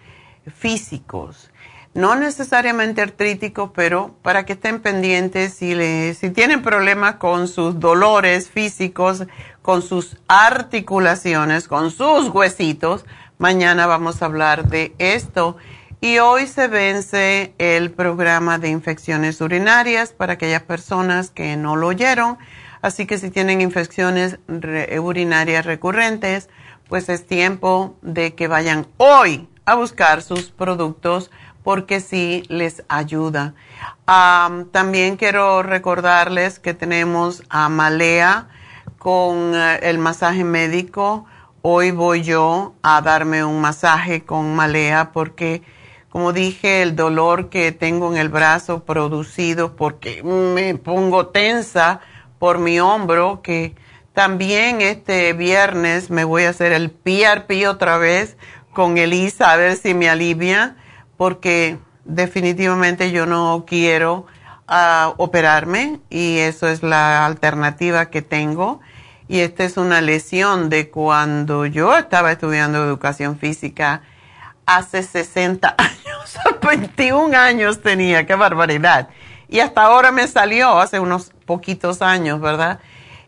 [0.54, 1.50] físicos
[1.96, 5.74] no necesariamente artrítico, pero para que estén pendientes si,
[6.14, 9.24] si tienen problemas con sus dolores físicos,
[9.62, 13.06] con sus articulaciones, con sus huesitos,
[13.38, 15.56] mañana vamos a hablar de esto.
[16.06, 21.88] Y hoy se vence el programa de infecciones urinarias para aquellas personas que no lo
[21.88, 22.38] oyeron.
[22.80, 24.38] Así que si tienen infecciones
[25.00, 26.48] urinarias recurrentes,
[26.88, 31.32] pues es tiempo de que vayan hoy a buscar sus productos
[31.64, 33.54] porque sí les ayuda.
[34.06, 38.46] también quiero recordarles que tenemos a Malea
[38.98, 41.26] con eh, el masaje médico.
[41.62, 45.64] Hoy voy yo a darme un masaje con Malea porque,
[46.16, 52.00] como dije, el dolor que tengo en el brazo producido porque me pongo tensa
[52.38, 53.74] por mi hombro, que
[54.14, 58.38] también este viernes me voy a hacer el PRP otra vez
[58.72, 60.76] con Elisa a ver si me alivia
[61.18, 64.24] porque definitivamente yo no quiero
[64.66, 68.80] ah, operarme y eso es la alternativa que tengo.
[69.28, 74.00] Y esta es una lesión de cuando yo estaba estudiando educación física
[74.64, 75.76] hace 60
[76.34, 79.08] años, 21 años tenía, qué barbaridad.
[79.48, 82.80] Y hasta ahora me salió, hace unos poquitos años, ¿verdad?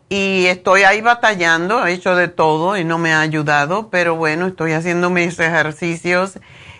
[0.09, 4.47] Y estoy ahí batallando, he hecho de todo y no me ha ayudado, pero bueno,
[4.47, 6.39] estoy haciendo mis ejercicios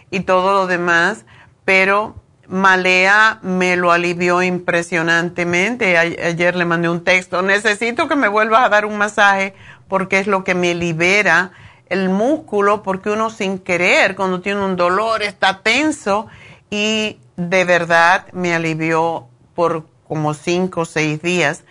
[0.09, 1.25] y todo lo demás,
[1.63, 2.15] pero
[2.47, 5.97] Malea me lo alivió impresionantemente.
[5.97, 9.53] ayer le mandé un texto, necesito que me vuelvas a dar un masaje
[9.87, 11.51] porque es lo que me libera
[11.89, 16.27] el músculo, porque uno sin querer, cuando tiene un dolor, está tenso
[16.69, 21.63] y de verdad me alivió por como cinco o seis días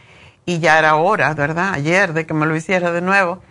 [0.45, 1.73] y ya era hora, ¿verdad?
[1.75, 3.43] Ayer de que me lo hiciera de nuevo.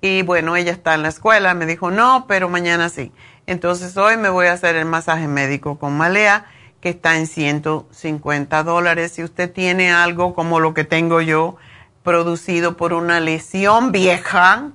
[0.00, 3.12] Y bueno, ella está en la escuela, me dijo, no, pero mañana sí.
[3.46, 6.46] Entonces hoy me voy a hacer el masaje médico con Malea,
[6.80, 9.12] que está en 150 dólares.
[9.12, 11.56] Si usted tiene algo como lo que tengo yo,
[12.02, 14.70] producido por una lesión vieja,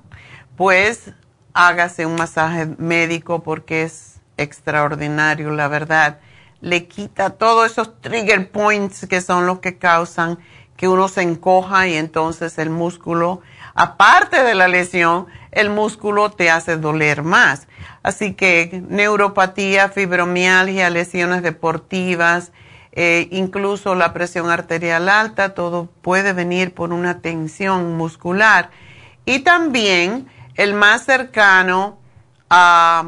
[0.56, 1.12] pues
[1.54, 6.18] hágase un masaje médico porque es extraordinario, la verdad.
[6.60, 10.38] Le quita todos esos trigger points que son los que causan
[10.76, 13.40] que uno se encoja y entonces el músculo,
[13.74, 17.68] aparte de la lesión, el músculo te hace doler más.
[18.02, 22.52] Así que neuropatía, fibromialgia, lesiones deportivas,
[22.90, 28.70] eh, incluso la presión arterial alta, todo puede venir por una tensión muscular.
[29.24, 31.98] Y también el más cercano
[32.50, 33.04] a,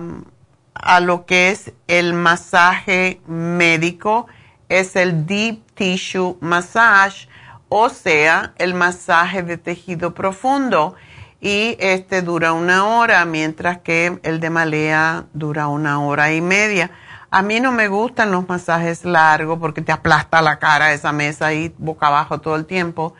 [0.74, 4.26] a lo que es el masaje médico
[4.68, 7.28] es el Deep Tissue Massage
[7.76, 10.94] o sea, el masaje de tejido profundo.
[11.40, 16.92] Y este dura una hora, mientras que el de malea dura una hora y media.
[17.32, 21.46] A mí no me gustan los masajes largos porque te aplasta la cara esa mesa
[21.46, 23.14] ahí boca abajo todo el tiempo,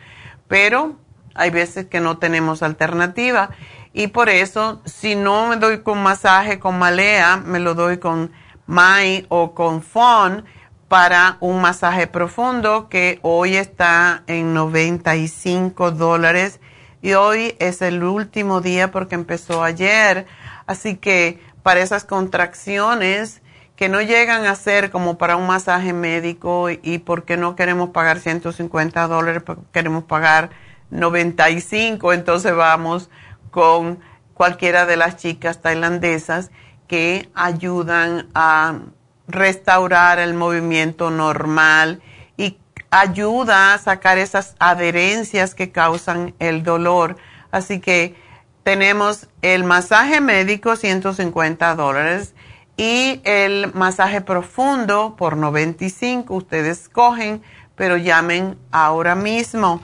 [0.47, 0.95] pero
[1.35, 3.51] hay veces que no tenemos alternativa
[3.95, 8.33] y por eso si no me doy con masaje con malea, me lo doy con
[8.67, 10.45] Mai o con Fon
[10.89, 16.61] para un masaje profundo que hoy está en 95 dólares
[17.03, 20.27] y hoy es el último día porque empezó ayer.
[20.67, 23.43] Así que para esas contracciones
[23.77, 28.19] que no llegan a ser como para un masaje médico y porque no queremos pagar
[28.19, 29.43] 150 dólares,
[29.73, 30.51] queremos pagar
[30.91, 33.11] 95, entonces vamos
[33.55, 34.01] con
[34.35, 36.51] cualquiera de las chicas tailandesas
[36.89, 38.81] que ayudan a
[39.29, 42.03] restaurar el movimiento normal
[42.37, 42.59] y
[42.91, 47.17] ayuda a sacar esas adherencias que causan el dolor.
[47.53, 48.17] Así que
[48.65, 52.35] tenemos el masaje médico, 150 dólares,
[52.77, 56.35] y el masaje profundo por 95.
[56.35, 57.41] Ustedes escogen,
[57.77, 59.81] pero llamen ahora mismo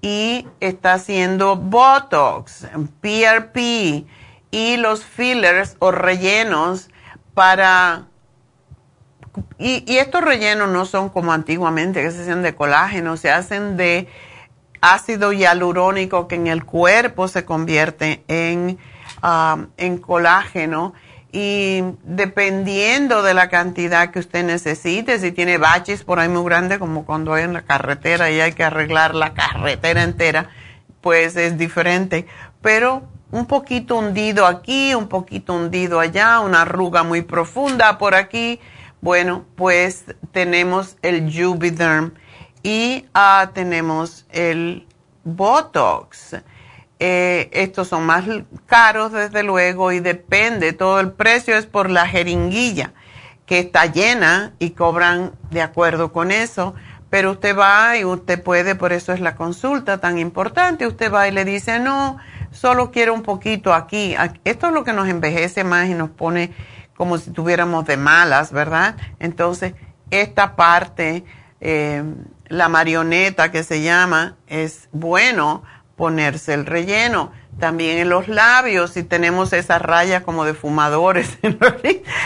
[0.00, 2.66] y está haciendo Botox,
[3.00, 4.06] PRP
[4.50, 6.90] y los fillers o rellenos
[7.34, 8.06] para...
[9.58, 14.08] Y, estos rellenos no son como antiguamente, que se hacen de colágeno, se hacen de
[14.82, 18.78] ácido hialurónico que en el cuerpo se convierte en
[19.22, 20.94] Um, en colágeno
[21.30, 26.80] y dependiendo de la cantidad que usted necesite, si tiene baches por ahí muy grandes,
[26.80, 30.50] como cuando hay en la carretera y hay que arreglar la carretera entera,
[31.00, 32.26] pues es diferente.
[32.62, 38.58] Pero un poquito hundido aquí, un poquito hundido allá, una arruga muy profunda por aquí,
[39.00, 42.14] bueno, pues tenemos el Juvederm
[42.62, 44.86] y ah, tenemos el
[45.24, 46.36] Botox.
[46.98, 48.24] Eh, estos son más
[48.66, 52.92] caros, desde luego, y depende, todo el precio es por la jeringuilla,
[53.44, 56.74] que está llena y cobran de acuerdo con eso.
[57.10, 61.28] Pero usted va y usted puede, por eso es la consulta tan importante, usted va
[61.28, 62.16] y le dice, no,
[62.52, 64.14] solo quiero un poquito aquí.
[64.44, 66.54] Esto es lo que nos envejece más y nos pone
[66.96, 68.96] como si tuviéramos de malas, ¿verdad?
[69.18, 69.74] Entonces,
[70.10, 71.24] esta parte,
[71.60, 72.02] eh,
[72.52, 75.62] la marioneta que se llama, es bueno
[75.96, 77.32] ponerse el relleno.
[77.58, 81.58] También en los labios, si tenemos esa raya como de fumadores en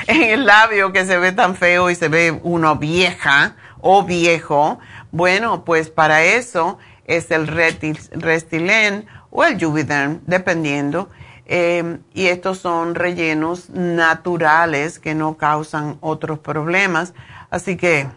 [0.09, 4.81] el labio que se ve tan feo y se ve uno vieja o viejo,
[5.13, 11.09] bueno, pues para eso es el Restylane o el Juvederm, dependiendo.
[11.47, 17.15] Eh, y estos son rellenos naturales que no causan otros problemas.
[17.49, 18.09] Así que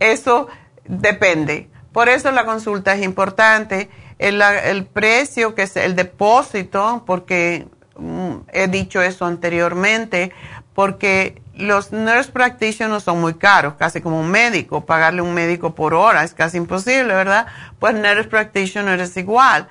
[0.00, 0.48] Eso
[0.84, 1.68] depende.
[1.92, 3.88] Por eso la consulta es importante.
[4.18, 10.32] El, el precio que es el depósito, porque mm, he dicho eso anteriormente,
[10.74, 14.84] porque los nurse practitioners son muy caros, casi como un médico.
[14.84, 17.46] Pagarle un médico por hora es casi imposible, ¿verdad?
[17.78, 19.68] Pues nurse practitioner es igual.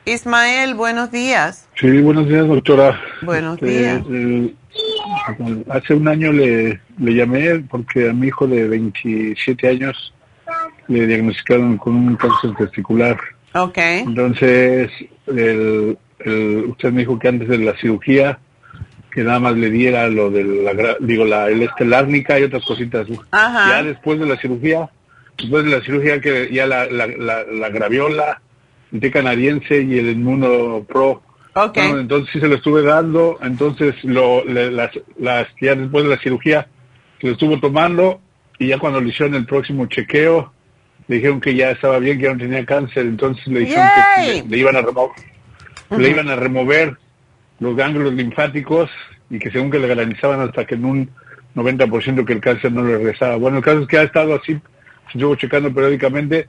[0.05, 1.69] Ismael, buenos días.
[1.75, 2.99] Sí, buenos días, doctora.
[3.21, 4.01] Buenos este, días.
[5.69, 10.11] hace un año le, le llamé porque a mi hijo de 27 años
[10.87, 13.19] le diagnosticaron con un cáncer testicular.
[13.53, 13.77] Ok.
[13.77, 14.89] Entonces,
[15.27, 18.39] el, usted me dijo que antes de la cirugía
[19.17, 23.07] que nada más le diera lo de la, digo, la el estelárnica y otras cositas.
[23.33, 24.91] Ya después de la cirugía,
[25.35, 28.39] después de la cirugía que ya la, la, la, graviola,
[28.91, 31.23] el té canadiense y el inmuno pro.
[31.73, 36.67] entonces sí se lo estuve dando, entonces lo, las, las, ya después de la cirugía
[37.19, 38.21] se lo estuvo tomando
[38.59, 40.53] y ya cuando le hicieron el próximo chequeo,
[41.07, 44.43] le dijeron que ya estaba bien, que ya no tenía cáncer, entonces le dijeron que
[44.47, 45.15] le, iban a remover
[45.89, 46.97] le iban a remover
[47.59, 48.89] los ganglios linfáticos
[49.29, 51.09] y que según que le garantizaban hasta que en un
[51.55, 53.35] 90% que el cáncer no le regresaba.
[53.37, 54.59] Bueno, el caso es que ha estado así,
[55.11, 56.47] estuvo checando periódicamente.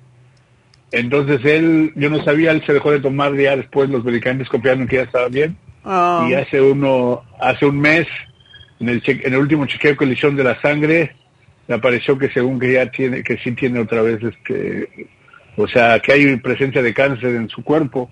[0.90, 4.86] Entonces él, yo no sabía, él se dejó de tomar ya después los medicamentos copiando
[4.86, 5.56] que ya estaba bien.
[5.84, 6.26] Oh.
[6.28, 8.06] Y hace uno, hace un mes,
[8.80, 11.14] en el, en el último chequeo con lesión de la sangre,
[11.66, 15.08] le apareció que según que ya tiene, que sí tiene otra vez este,
[15.56, 18.10] o sea, que hay presencia de cáncer en su cuerpo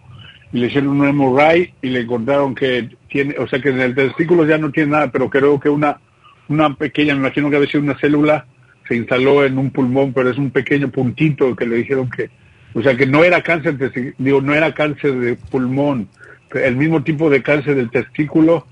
[0.56, 3.94] y le hicieron un MRI y le encontraron que tiene, o sea que en el
[3.94, 6.00] testículo ya no tiene nada, pero creo que una,
[6.48, 8.46] una pequeña, me imagino que había sido una célula,
[8.88, 12.30] se instaló en un pulmón, pero es un pequeño puntito que le dijeron que,
[12.72, 13.76] o sea que no era cáncer,
[14.16, 16.08] digo, no era cáncer de pulmón,
[16.54, 18.66] el mismo tipo de cáncer del testículo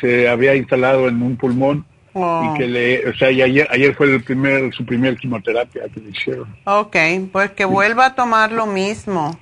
[0.00, 2.54] se había instalado en un pulmón y oh.
[2.56, 6.10] que le, o sea, y ayer, ayer fue el primer, su primer quimioterapia que le
[6.10, 6.46] hicieron.
[6.62, 6.96] Ok,
[7.32, 9.36] pues que vuelva a tomar lo mismo.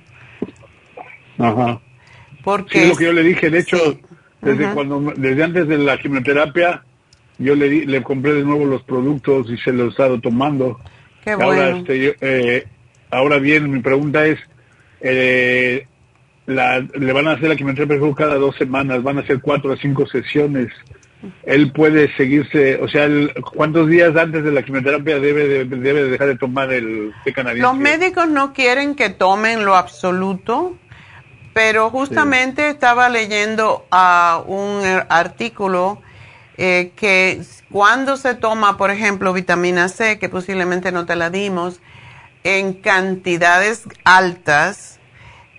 [1.37, 1.81] Ajá.
[2.43, 3.99] Porque sí, lo que yo le dije, de hecho,
[4.41, 6.83] desde cuando desde antes de la quimioterapia,
[7.37, 10.79] yo le le compré de nuevo los productos y se los he estado tomando.
[11.23, 11.77] Qué ahora, bueno.
[11.77, 12.67] este, eh,
[13.09, 14.39] ahora bien, mi pregunta es,
[14.99, 15.87] eh,
[16.45, 19.77] la, le van a hacer la quimioterapia cada dos semanas, van a hacer cuatro o
[19.77, 20.67] cinco sesiones.
[21.43, 23.07] Él puede seguirse, o sea,
[23.55, 27.61] ¿cuántos días antes de la quimioterapia debe de, debe dejar de tomar el té canadiense?
[27.61, 30.77] Los médicos no quieren que tomen lo absoluto,
[31.53, 36.01] pero justamente estaba leyendo a un artículo
[36.57, 37.41] eh, que
[37.71, 41.79] cuando se toma, por ejemplo, vitamina C, que posiblemente no te la dimos,
[42.43, 44.99] en cantidades altas,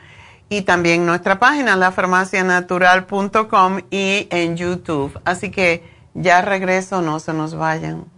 [0.49, 5.21] y también nuestra página, lafarmacianatural.com y en YouTube.
[5.25, 5.85] Así que
[6.15, 8.18] ya regreso, no se nos vayan.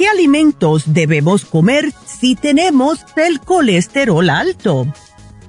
[0.00, 4.86] ¿Qué alimentos debemos comer si tenemos el colesterol alto?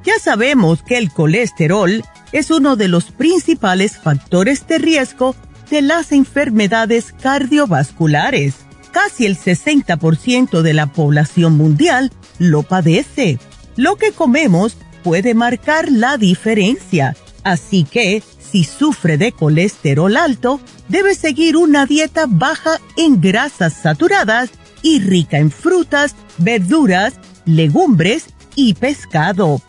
[0.04, 5.38] Ya sabemos que el colesterol es uno de los principales factores de riesgo
[5.70, 8.56] de las enfermedades cardiovasculares.
[8.92, 13.40] Casi el 60% de la población mundial lo padece.
[13.78, 17.16] Lo que comemos puede marcar la diferencia.
[17.46, 20.60] Así que, si sufre de colesterol alto,
[20.92, 27.14] debe seguir una dieta baja en grasas saturadas y rica en frutas, verduras,
[27.46, 28.26] legumbres
[28.56, 29.62] y pescado.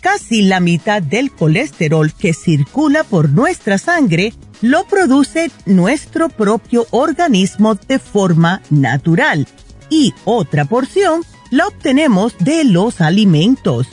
[0.00, 7.74] Casi la mitad del colesterol que circula por nuestra sangre lo produce nuestro propio organismo
[7.74, 9.46] de forma natural
[9.90, 13.86] y otra porción la obtenemos de los alimentos.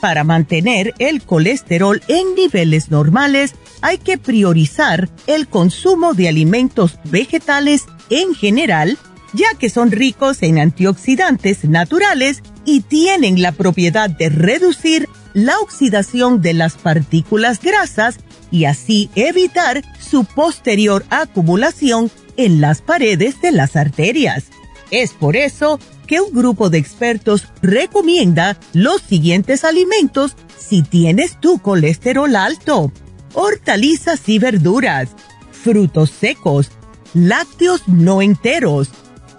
[0.00, 7.86] Para mantener el colesterol en niveles normales, hay que priorizar el consumo de alimentos vegetales
[8.10, 8.98] en general,
[9.32, 16.40] ya que son ricos en antioxidantes naturales y tienen la propiedad de reducir la oxidación
[16.40, 18.18] de las partículas grasas
[18.50, 24.44] y así evitar su posterior acumulación en las paredes de las arterias.
[24.90, 31.58] Es por eso que un grupo de expertos recomienda los siguientes alimentos si tienes tu
[31.58, 32.92] colesterol alto
[33.36, 35.10] hortalizas y verduras,
[35.52, 36.70] frutos secos,
[37.12, 38.88] lácteos no enteros,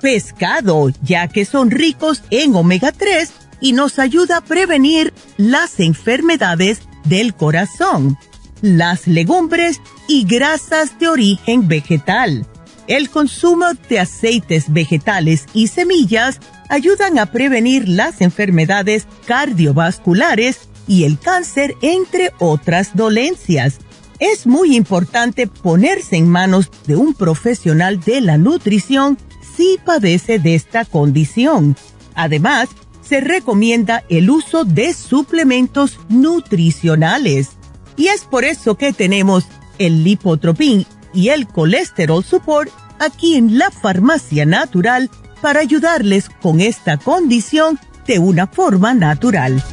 [0.02, 6.82] pescado, ya que son ricos en omega 3 y nos ayuda a prevenir las enfermedades
[7.06, 8.18] del corazón,
[8.62, 12.46] las legumbres y grasas de origen vegetal.
[12.86, 16.40] El consumo de aceites vegetales y semillas
[16.70, 23.80] ayudan a prevenir las enfermedades cardiovasculares y el cáncer, entre otras dolencias.
[24.20, 29.18] Es muy importante ponerse en manos de un profesional de la nutrición
[29.56, 31.76] si padece de esta condición.
[32.16, 32.70] Además,
[33.02, 37.50] se recomienda el uso de suplementos nutricionales.
[37.96, 39.46] Y es por eso que tenemos
[39.80, 45.10] el lipotropín y el colesterol support aquí en la farmacia natural
[45.42, 49.64] para ayudarles con esta condición de una forma natural.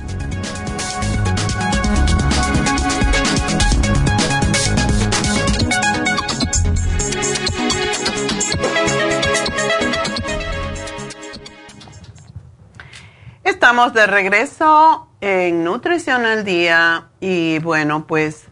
[13.43, 18.45] Estamos de regreso en Nutrición al Día y bueno, pues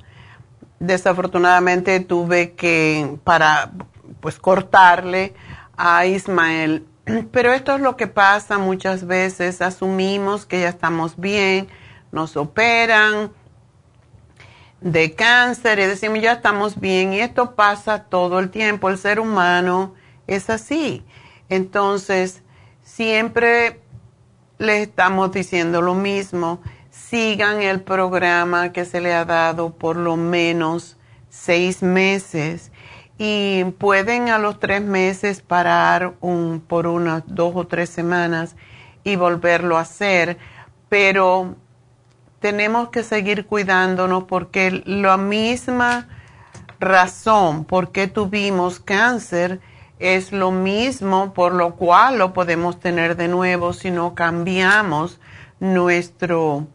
[0.78, 3.72] desafortunadamente tuve que para
[4.20, 5.34] pues cortarle
[5.76, 6.86] a Ismael.
[7.32, 11.68] Pero esto es lo que pasa muchas veces, asumimos que ya estamos bien,
[12.12, 13.32] nos operan
[14.80, 19.20] de cáncer y decimos ya estamos bien y esto pasa todo el tiempo, el ser
[19.20, 19.94] humano
[20.26, 21.04] es así.
[21.48, 22.42] Entonces,
[22.82, 23.80] siempre
[24.58, 26.60] les estamos diciendo lo mismo.
[26.90, 30.96] Sigan el programa que se le ha dado por lo menos
[31.28, 32.71] seis meses
[33.24, 38.56] y pueden a los tres meses parar un, por unas dos o tres semanas
[39.04, 40.38] y volverlo a hacer,
[40.88, 41.54] pero
[42.40, 46.08] tenemos que seguir cuidándonos porque la misma
[46.80, 49.60] razón por qué tuvimos cáncer
[50.00, 55.20] es lo mismo por lo cual lo podemos tener de nuevo si no cambiamos
[55.60, 56.66] nuestro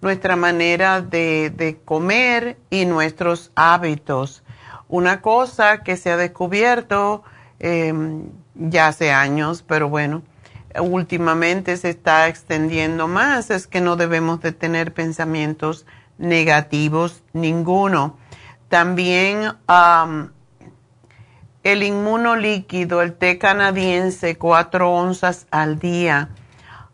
[0.00, 4.44] nuestra manera de, comer y nuestros hábitos.
[4.92, 7.22] Una cosa que se ha descubierto
[7.60, 8.24] em,
[8.54, 10.20] ya hace años, pero bueno,
[10.78, 15.86] últimamente se está extendiendo más, es que no debemos de tener pensamientos
[16.18, 18.18] negativos ninguno.
[18.68, 19.54] También
[21.62, 26.28] el inmunolíquido, el té canadiense, cuatro onzas al día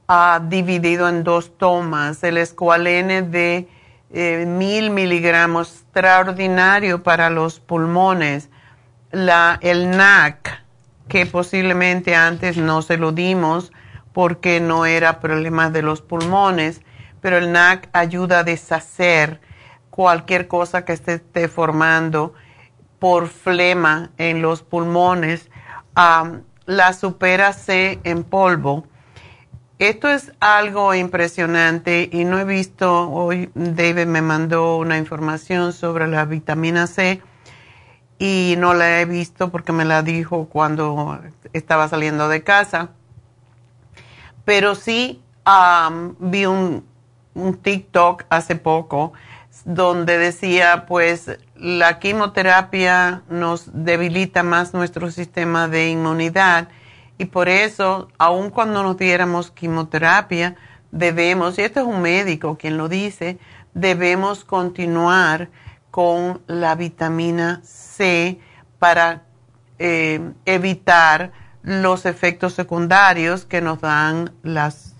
[0.07, 3.67] ha dividido en dos tomas, el escualene de
[4.11, 8.51] eh, mil miligramos, extraordinario para los pulmones,
[9.11, 10.63] la, el NAC,
[11.09, 13.73] que posiblemente antes no se lo dimos
[14.13, 16.83] porque no era problema de los pulmones,
[17.21, 19.41] pero el NAC ayuda a deshacer
[19.91, 22.35] cualquier cosa que esté formando
[22.99, 25.51] por flema en los pulmones.
[26.67, 28.87] la supera C en polvo
[29.79, 36.09] esto es algo impresionante y no he visto, hoy David me mandó una información sobre
[36.09, 37.23] la vitamina C
[38.19, 41.21] y no la he visto porque me la dijo cuando
[41.53, 42.91] estaba saliendo de casa.
[44.45, 45.23] Pero sí
[46.19, 46.85] vi un,
[47.35, 49.13] un TikTok hace poco
[49.65, 56.69] donde decía pues la quimioterapia nos debilita más nuestro sistema de inmunidad
[57.19, 60.55] y por eso, aun cuando nos diéramos quimioterapia,
[60.93, 63.39] debemos, y esto es un médico quien lo dice,
[63.75, 65.51] debemos continuar
[65.91, 68.39] con la vitamina C
[68.79, 69.25] para
[69.81, 74.95] eh, evitar los efectos secundarios que nos dan las,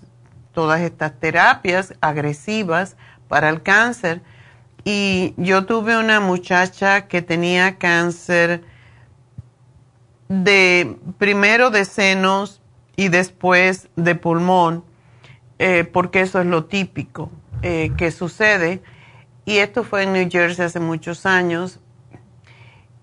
[0.53, 2.97] todas estas terapias agresivas
[3.29, 4.21] para el cáncer.
[4.83, 8.63] Y yo tuve una muchacha que tenía cáncer
[10.29, 12.61] de primero de senos
[12.95, 14.85] y después de pulmón,
[15.57, 18.81] eh, porque eso es lo típico eh, que sucede.
[19.45, 21.79] Y esto fue en New Jersey hace muchos años.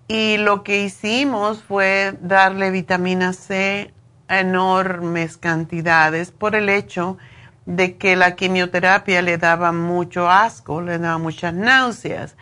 [0.07, 3.93] Y lo que hicimos fue darle vitamina C
[4.29, 7.17] a enormes cantidades por el hecho
[7.65, 12.37] de que la quimioterapia le daba mucho asco, le daba muchas náuseas.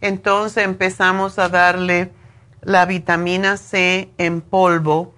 [0.00, 2.10] Entonces empezamos a darle
[2.62, 5.14] la vitamina C en polvo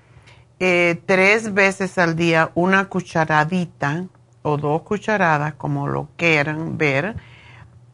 [0.65, 4.05] eh, tres veces al día, una cucharadita
[4.43, 7.17] o dos cucharadas, como lo quieran ver,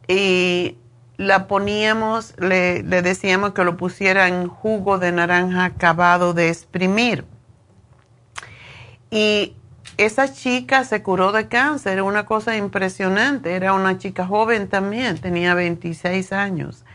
[0.07, 0.77] y
[1.17, 7.25] la poníamos, le, le decíamos que lo pusiera en jugo de naranja acabado de exprimir.
[9.09, 9.55] Y
[9.97, 15.55] esa chica se curó de cáncer, una cosa impresionante, era una chica joven también, tenía
[15.55, 16.85] 26 años.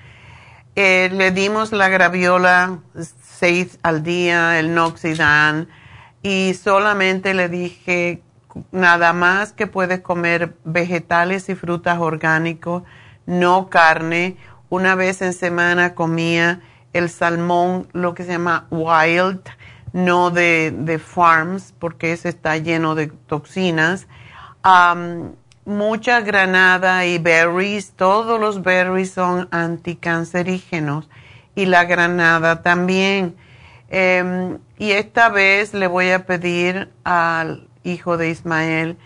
[0.76, 2.80] Eh, le dimos la graviola
[3.22, 5.68] seis al día, el noxidan,
[6.22, 8.22] y solamente le dije
[8.72, 12.82] nada más que puedes comer vegetales y frutas orgánicos,
[13.26, 14.36] no carne.
[14.68, 16.60] Una vez en semana comía
[16.92, 19.42] el salmón, lo que se llama wild,
[19.92, 24.08] no de, farms, porque ese está lleno de toxinas.
[25.64, 31.08] Mucha granada y berries, todos los berries son anticancerígenos
[31.54, 33.36] y la granada también.
[33.88, 38.96] Em, y esta vez le voy a pedir al hijo de Ismael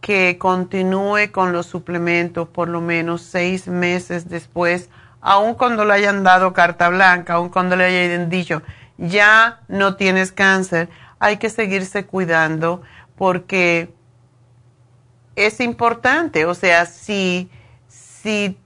[0.00, 4.88] que continúe con los suplementos por lo menos seis meses después,
[5.20, 8.62] aun cuando le hayan dado carta blanca, aun cuando le hayan dicho,
[8.96, 10.88] ya no tienes cáncer,
[11.18, 12.82] hay que seguirse cuidando
[13.16, 13.92] porque
[15.46, 17.50] es importante, o sea, si,
[17.88, 18.56] si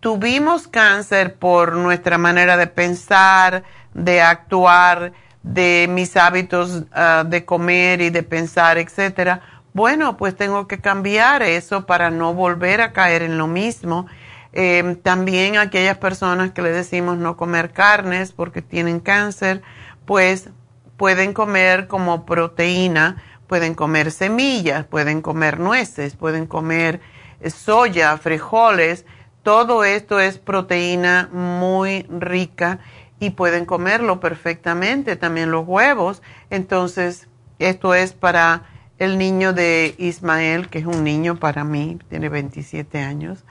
[0.00, 3.64] tuvimos cáncer por nuestra manera de pensar,
[3.94, 5.12] de actuar,
[5.42, 11.42] de mis hábitos ah, de comer y de pensar, etcétera, bueno, pues tengo que cambiar
[11.42, 14.06] eso para no volver a caer en lo mismo.
[14.52, 19.62] Eh, también aquellas personas que le decimos no comer carnes porque tienen cáncer,
[20.06, 20.50] pues
[20.96, 23.16] pueden comer como proteína,
[23.54, 27.00] pueden comer semillas, pueden comer nueces, pueden comer
[27.40, 29.04] eh, soya, frijoles.
[29.44, 32.80] Todo esto es proteína muy rica
[33.20, 35.14] y pueden comerlo perfectamente.
[35.14, 36.20] También los huevos.
[36.50, 37.28] Entonces,
[37.60, 38.64] esto es para
[38.98, 43.44] el niño de Ismael, que es un niño para mí, tiene 27 años.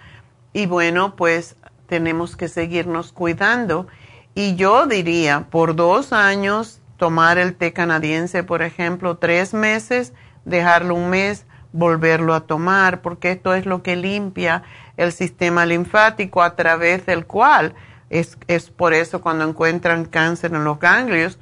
[0.52, 1.56] Y bueno, pues
[1.88, 3.88] tenemos que seguirnos cuidando.
[4.36, 10.14] Y yo diría, por dos años, tomar el té canadiense, por ejemplo, tres meses,
[10.46, 14.64] dejarlo un mes, volverlo a tomar, porque esto es lo que limpia
[14.96, 17.74] el sistema linfático a través del cual
[18.10, 21.40] es, es por eso cuando encuentran cáncer en los ganglios,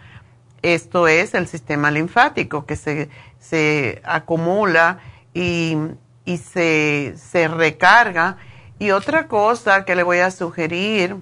[0.64, 3.10] esto es el sistema linfático que se
[3.42, 5.00] se acumula
[5.34, 5.76] y,
[6.38, 7.14] se,
[7.50, 8.38] recarga.
[8.80, 11.18] Y otra cosa que le voy a sugerir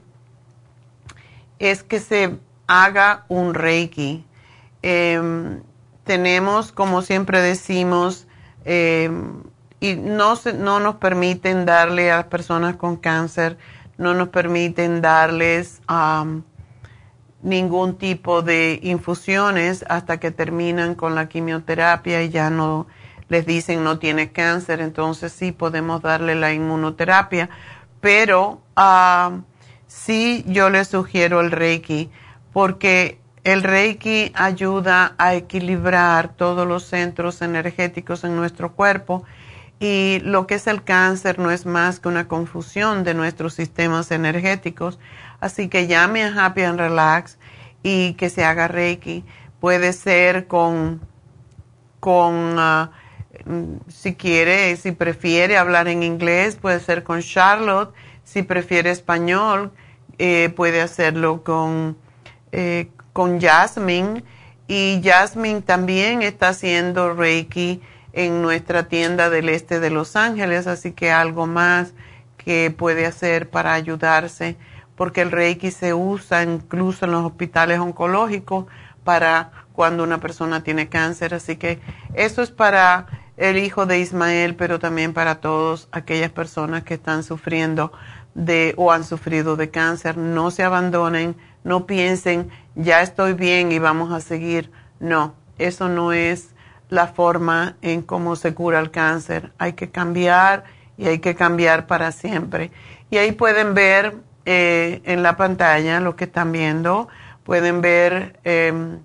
[1.58, 2.38] es que se
[2.68, 4.26] haga un reiki.
[4.82, 5.62] Em,
[6.04, 8.28] tenemos, como siempre decimos,
[8.66, 9.44] em,
[9.80, 13.58] y no, no nos permiten darle a las personas con cáncer,
[13.98, 15.82] no nos permiten darles
[17.42, 22.88] ningún tipo de infusiones hasta que terminan con la quimioterapia y ya no
[23.30, 27.50] les dicen no tiene cáncer, entonces sí podemos darle la inmunoterapia,
[28.02, 28.62] pero
[29.88, 32.10] sí yo le sugiero el Reiki
[32.52, 39.24] porque el Reiki ayuda a equilibrar todos los centros energéticos en nuestro cuerpo
[39.80, 44.12] y lo que es el cáncer no es más que una confusión de nuestros sistemas
[44.12, 45.00] energéticos.
[45.40, 47.38] Así que llame a Happy and Relax
[47.82, 49.24] y que se haga Reiki.
[49.62, 51.00] Puede ser con,
[52.02, 52.92] con ah,
[53.88, 57.94] si quiere, si prefiere hablar en inglés, puede ser con Charlotte.
[58.24, 59.72] Si prefiere español,
[60.18, 61.98] eh, puede hacerlo con,
[62.52, 64.24] eh, con Jasmine.
[64.70, 67.82] Y Jasmine también está haciendo Reiki
[68.14, 71.92] en nuestra tienda del este de Los Ángeles, así que algo más
[72.38, 74.56] que puede hacer para ayudarse,
[74.96, 78.68] porque el Reiki se usa incluso en los hospitales oncológicos
[79.04, 81.82] para cuando una persona tiene cáncer, así que
[82.14, 87.24] eso es para el hijo de Ismael, pero también para todas aquellas personas que están
[87.24, 87.92] sufriendo
[88.34, 90.18] de o han sufrido de cáncer.
[90.18, 92.50] No se abandonen, no piensen,
[92.80, 94.72] ya estoy bien y vamos a seguir.
[95.00, 96.50] No, eso no es
[96.90, 99.52] la forma en cómo se cura el cáncer.
[99.58, 100.64] Hay que cambiar
[100.98, 102.72] y hay que cambiar para siempre.
[103.12, 107.08] Y ahí pueden ver eh, en la pantalla lo que están viendo,
[107.44, 109.00] pueden ver em,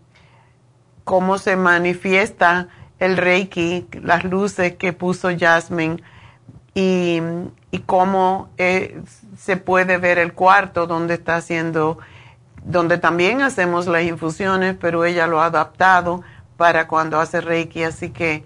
[1.05, 2.69] cómo se manifiesta
[2.99, 6.03] el Reiki, las luces que puso Jasmine
[6.75, 7.21] y,
[7.87, 9.01] cómo eh,
[9.37, 11.99] se puede ver el cuarto donde está haciendo,
[12.65, 16.23] donde también hacemos las infusiones, pero ella lo ha adaptado
[16.57, 18.45] para cuando hace Reiki, así que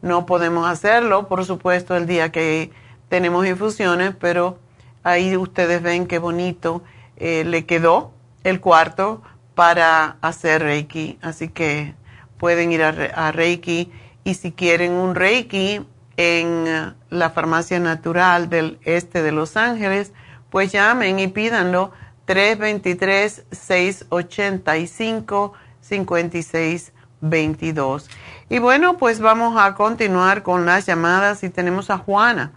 [0.00, 2.70] no podemos hacerlo, por supuesto, el día que
[3.08, 4.58] tenemos infusiones, pero
[5.02, 6.82] ahí ustedes ven qué bonito
[7.16, 8.12] eh, le quedó
[8.44, 9.22] el cuarto
[9.54, 11.94] para hacer Reiki, así que
[12.38, 13.90] pueden ir a, Reiki.
[14.24, 15.84] Y si quieren un Reiki
[16.16, 20.12] en la farmacia natural del este de Los Ángeles,
[20.50, 21.92] pues llamen y pídanlo
[22.28, 26.92] 323 685 56
[27.22, 28.10] 22.
[28.50, 32.52] Y bueno, pues vamos a continuar con las llamadas y tenemos a Juana.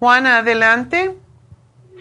[0.00, 1.14] Juana, adelante.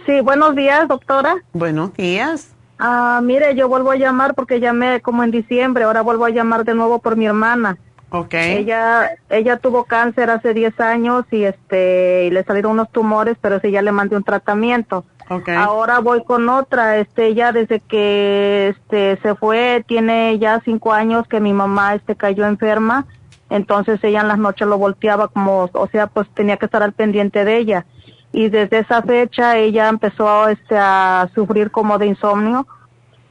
[0.08, 1.36] Sí, buenos días, doctora.
[1.54, 2.56] Buenos días.
[2.80, 6.66] Ah, mire, yo vuelvo a llamar porque llamé como en diciembre, ahora vuelvo a llamar
[6.66, 7.78] de nuevo por mi hermana.
[8.10, 8.58] Okay.
[8.58, 13.60] Ella ella tuvo cáncer hace 10 años y este y le salieron unos tumores, pero
[13.60, 15.04] sí ya le mandé un tratamiento.
[15.30, 15.56] Okay.
[15.56, 21.28] Ahora voy con otra, este ella desde que este se fue tiene ya cinco años
[21.28, 23.06] que mi mamá este cayó enferma,
[23.50, 26.94] entonces ella en las noches lo volteaba como, o sea, pues tenía que estar al
[26.94, 27.86] pendiente de ella
[28.32, 32.66] y desde esa fecha ella empezó este a sufrir como de insomnio,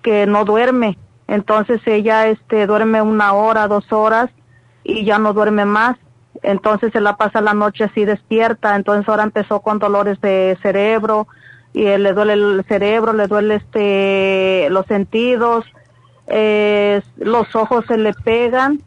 [0.02, 0.98] que no duerme,
[1.28, 4.28] entonces ella este duerme una hora, dos horas
[4.86, 5.96] y ya no duerme más.
[6.42, 8.76] Entonces se la pasa la noche así despierta.
[8.76, 11.26] Entonces ahora empezó con dolores de cerebro
[11.72, 15.64] y le duele el cerebro, le duele este los sentidos,
[16.26, 18.80] eh, los ojos se le pegan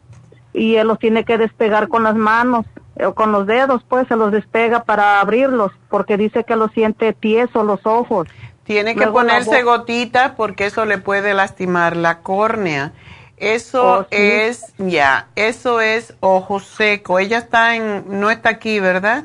[0.52, 2.66] y él los tiene que despegar con las manos
[3.02, 7.12] o con los dedos, pues se los despega para abrirlos porque dice que lo siente
[7.12, 8.28] tieso los ojos.
[8.64, 12.92] Tiene que ponerse gotita porque eso le puede lastimar la córnea.
[13.40, 17.18] Eso oh, es, ya, eso es ojo seco.
[17.18, 19.24] Ella está en, no está aquí, ¿verdad?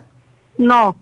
[0.57, 0.95] No,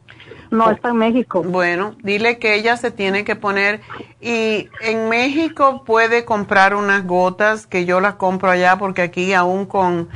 [0.49, 1.43] no, está en México.
[1.43, 3.81] Bueno, dile que ella se tiene que poner,
[4.19, 9.67] y en México puede comprar unas gotas que yo las compro allá porque aquí aún
[9.67, 10.09] con,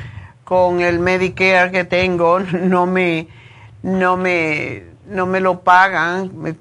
[0.44, 3.28] con el Medicare que tengo no me,
[3.84, 6.56] no me, no me lo pagan, me,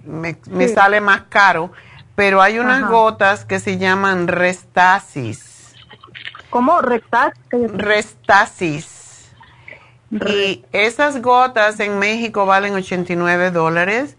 [0.44, 1.70] me, sale más caro,
[2.14, 5.45] pero hay unas gotas que se llaman Restasis
[6.56, 6.80] ¿Cómo?
[6.80, 7.70] Restasis.
[7.74, 9.30] Restasis.
[10.10, 14.16] Y esas gotas en México valen 89 dólares.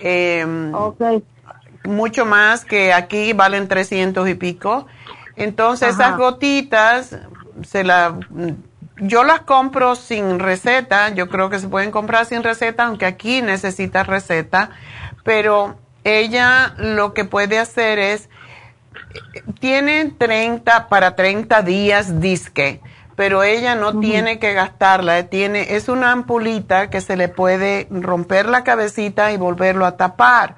[0.00, 0.72] Em,
[1.84, 4.88] mucho más que aquí valen 300 y pico.
[5.36, 7.16] Entonces esas gotitas
[7.62, 8.18] se la
[8.96, 13.40] yo las compro sin receta, yo creo que se pueden comprar sin receta, aunque aquí
[13.40, 14.70] necesita receta,
[15.22, 18.28] pero ella lo que puede hacer es
[19.60, 22.80] tiene 30 para 30 días disque,
[23.16, 28.46] pero ella no tiene que gastarla, tiene es una ampulita que se le puede romper
[28.46, 30.56] la cabecita y volverlo a tapar.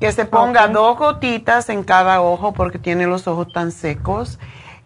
[0.00, 4.40] Que se ponga dos gotitas en cada ojo porque tiene los ojos tan secos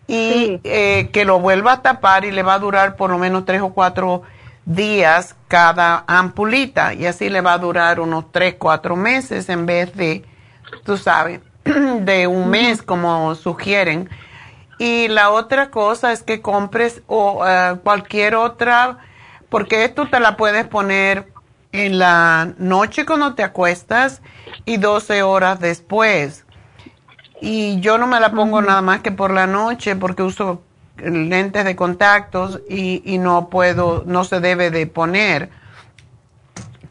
[0.07, 3.47] y eh, que lo vuelva a tapar y le va a durar por lo menos
[3.47, 4.23] tres o cuatro
[4.67, 6.93] días cada ampulita.
[6.93, 10.25] Y así le va a durar unos tres, cuatro meses en vez de,
[10.85, 11.41] tú sabes,
[12.01, 14.09] de un mes, como sugieren.
[14.79, 18.99] Y la otra cosa es que compres o eh, cualquier otra,
[19.49, 21.33] porque esto te la puedes poner
[21.73, 24.23] en la noche cuando te acuestas
[24.65, 26.45] y 12 horas después.
[27.41, 30.63] Y yo no me la pongo nada más que por la noche porque uso
[30.97, 35.51] lentes de contactos y, y no puedo, no se debe de poner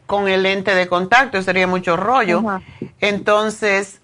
[0.06, 2.42] con el lente de contacto, sería mucho rollo.
[3.00, 4.00] Entonces,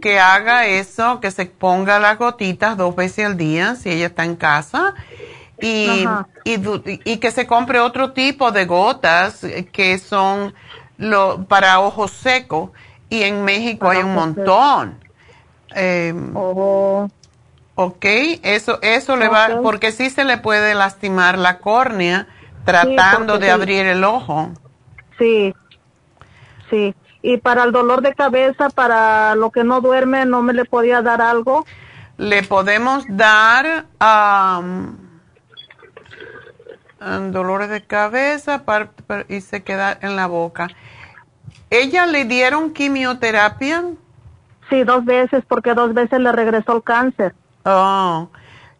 [0.00, 4.24] que haga eso, que se ponga las gotitas dos veces al día si ella está
[4.24, 4.94] en casa.
[5.60, 6.04] Y,
[6.44, 9.40] y, que se compre otro tipo de gotas
[9.72, 10.54] que son
[10.98, 12.70] lo, para ojos secos.
[13.08, 14.98] Y en México hay un montón.
[15.74, 16.12] Eh,
[17.78, 18.06] Ok,
[18.42, 22.26] eso, eso le va, porque sí se le puede lastimar la córnea
[22.64, 24.48] tratando de abrir el ojo.
[25.18, 25.54] Sí,
[26.70, 26.94] sí.
[27.22, 31.02] Y para el dolor de cabeza, para lo que no duerme, ¿no me le podía
[31.02, 31.66] dar algo?
[32.18, 34.96] Le podemos dar um,
[37.32, 38.62] dolores de cabeza
[39.28, 40.68] y se queda en la boca.
[41.70, 43.84] ¿Ella le dieron quimioterapia?
[44.70, 47.34] Sí, dos veces, porque dos veces le regresó el cáncer.
[47.64, 48.28] Oh,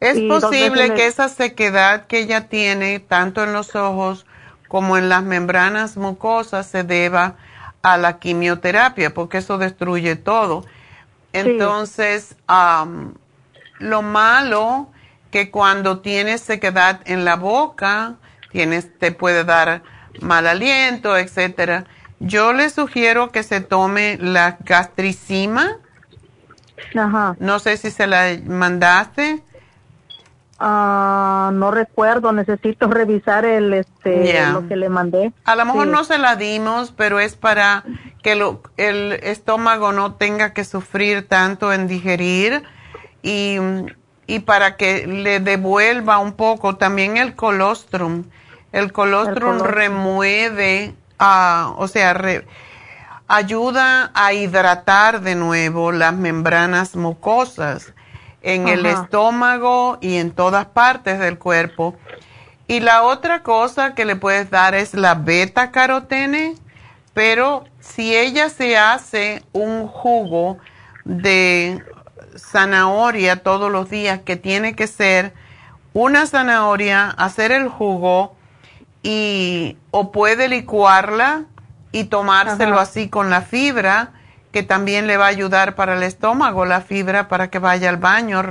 [0.01, 4.27] es posible que esa sequedad que ella tiene, tanto en los ojos
[4.69, 7.37] como en las membranas mucosas se deba
[7.83, 10.65] a la quimioterapia, porque eso destruye todo.
[11.33, 12.37] Entonces,
[13.79, 14.89] lo malo
[15.31, 18.15] que cuando tienes sequedad en la boca,
[18.51, 19.83] tienes, te puede dar
[20.21, 21.85] mal aliento, etcétera.
[22.19, 25.77] Yo le sugiero que se tome la gastricima.
[26.95, 27.37] Ajá.
[27.39, 29.43] No sé si se la mandaste.
[30.59, 35.33] Ah, no recuerdo, necesito revisar el este lo que le mandé.
[35.45, 37.85] A lo mejor no se la dimos, pero es para
[38.23, 42.63] que lo, el estómago no tenga que sufrir tanto en digerir
[43.23, 43.59] y,
[44.27, 48.25] y para que le devuelva un poco también el colostrum.
[48.73, 52.15] El colostrum, remueve, uh, o sea,
[53.29, 57.95] ayuda a hidratar de nuevo las membranas mucosas
[58.47, 61.97] en el estómago y en todas partes del cuerpo.
[62.69, 66.55] Y la otra cosa que le puedes dar es la beta carotene,
[67.13, 70.59] pero si ella se hace un jugo
[71.05, 71.83] de
[72.37, 75.35] zanahoria todos los días, que tiene que ser
[75.93, 78.37] una zanahoria, hacer el jugo
[79.03, 81.47] y o puede licuarla
[81.91, 84.13] y tomárselo así con la fibra,
[84.57, 87.99] que también le va a ayudar para el estómago, la fibra para que vaya al
[87.99, 88.43] baño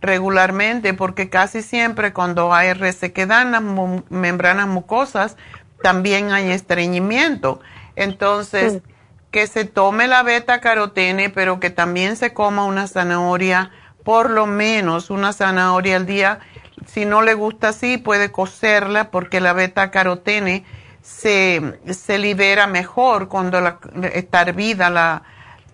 [0.00, 3.62] regularmente, porque casi siempre cuando hay resequedad en las
[4.10, 5.36] membranas mucosas,
[5.80, 7.60] también hay estreñimiento.
[7.94, 8.82] Entonces,
[9.30, 13.70] que se tome la beta carotene, pero que también se coma una zanahoria,
[14.02, 16.40] por lo menos una zanahoria al día.
[16.84, 20.64] Si no le gusta así, puede cocerla porque la beta carotene
[21.02, 23.78] se, se libera mejor cuando la,
[24.12, 25.22] está hervida la,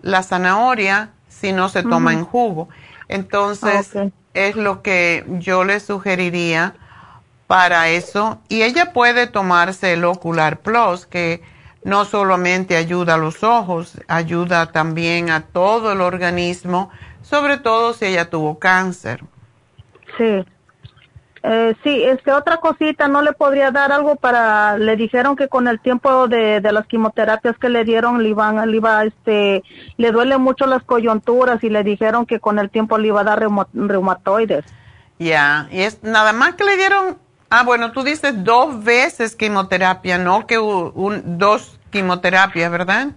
[0.01, 2.69] la zanahoria si no se toma en jugo.
[3.07, 3.91] Entonces,
[4.33, 6.75] es lo que yo le sugeriría
[7.47, 8.39] para eso.
[8.49, 11.41] Y ella puede tomarse el Ocular Plus, que
[11.83, 16.89] no solamente ayuda a los ojos, ayuda también a todo el organismo,
[17.21, 19.23] sobre todo si ella tuvo cáncer.
[20.17, 20.45] Sí.
[21.47, 25.67] Eh, sí, este, otra cosita, ¿no le podría dar algo para, le dijeron que con
[25.67, 29.63] el tiempo de, de las quimioterapias que le dieron, le iban, le iba, este,
[29.97, 33.25] le duele mucho las coyunturas y le dijeron que con el tiempo le iba a
[33.25, 34.65] dar reumatoides.
[35.19, 37.19] Ya, y es nada más que le dieron,
[37.51, 40.47] ah, bueno, tú dices dos veces quimioterapia, ¿no?
[40.47, 43.09] Que un, dos quimioterapias, ¿verdad?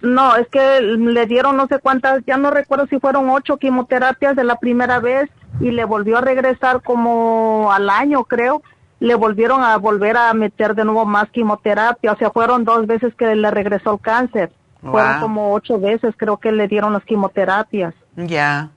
[0.00, 4.34] No, es que le dieron no sé cuántas, ya no recuerdo si fueron ocho quimioterapias
[4.34, 5.30] de la primera vez
[5.60, 8.62] y le volvió a regresar como al año, creo.
[8.98, 12.12] Le volvieron a volver a meter de nuevo más quimioterapia.
[12.12, 14.52] O sea, fueron dos veces que le regresó el cáncer.
[14.82, 17.94] Fueron como ocho veces, creo que le dieron las quimioterapias.
[18.16, 18.70] Ya.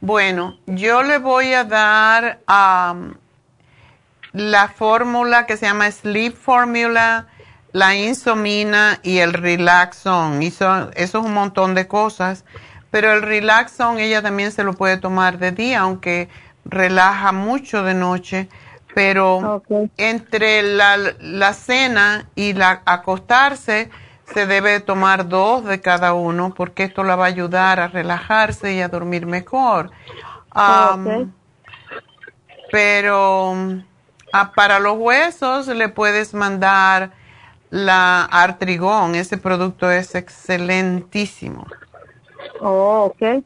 [0.00, 2.40] Bueno, yo le voy a dar
[4.32, 7.26] la fórmula que se llama Sleep Formula,
[7.72, 10.42] la insomina y el Relaxon.
[10.42, 12.44] eso es un montón de cosas
[12.90, 16.28] pero el Relaxon ella también se lo puede tomar de día, aunque
[16.64, 18.48] relaja mucho de noche.
[18.94, 19.62] Pero
[19.96, 23.90] entre la, la, cena y la acostarse
[24.32, 28.74] se debe tomar dos de cada uno porque esto la va a ayudar a relajarse
[28.74, 29.90] y a dormir mejor.
[32.72, 33.56] Pero
[34.32, 37.12] ah, para los huesos le puedes mandar
[37.70, 39.14] la artrigón.
[39.14, 41.66] Ese producto es excelentísimo.
[42.60, 43.42] Oh, ok.